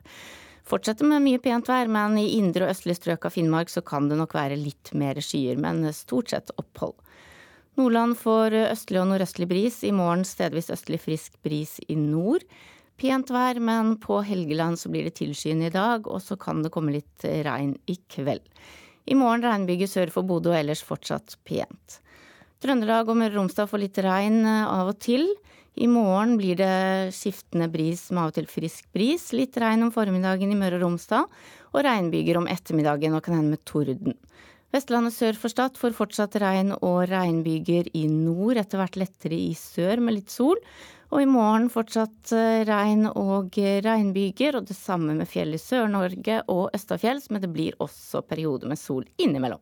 [0.64, 4.08] Fortsetter med mye pent vær, men i indre og østlige strøk av Finnmark så kan
[4.08, 6.96] det nok være litt mer skyer, men stort sett opphold.
[7.76, 12.48] Nordland får østlig og nordøstlig bris, i morgen stedvis østlig frisk bris i nord.
[13.02, 16.70] Pent vær, men på Helgeland så blir det tilskyende i dag, og så kan det
[16.74, 18.46] komme litt regn i kveld.
[19.10, 21.98] I morgen regnbyger sør for Bodø og ellers fortsatt pent.
[22.62, 25.26] Trøndelag og Møre og Romsdal får litt regn eh, av og til.
[25.82, 29.32] I morgen blir det skiftende bris med av og til frisk bris.
[29.34, 31.26] Litt regn om formiddagen i Møre og Romsdal,
[31.72, 34.20] og regnbyger om ettermiddagen og kan hende med torden.
[34.72, 39.56] Vestlandet sør for Stad får fortsatt regn og regnbyger i nord, etter hvert lettere i
[39.58, 40.62] sør med litt sol.
[41.12, 46.40] Og i morgen fortsatt eh, regn og regnbyger, og det samme med fjell i Sør-Norge
[46.52, 49.60] og østafjells, men det blir også perioder med sol innimellom.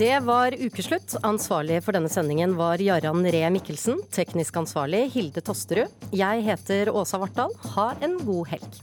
[0.00, 1.16] Det var ukeslutt.
[1.28, 3.98] Ansvarlig for denne sendingen var Jarand Ree Mikkelsen.
[4.12, 5.92] Teknisk ansvarlig Hilde Tosterud.
[6.16, 7.52] Jeg heter Åsa Vartdal.
[7.74, 8.80] Ha en god helg.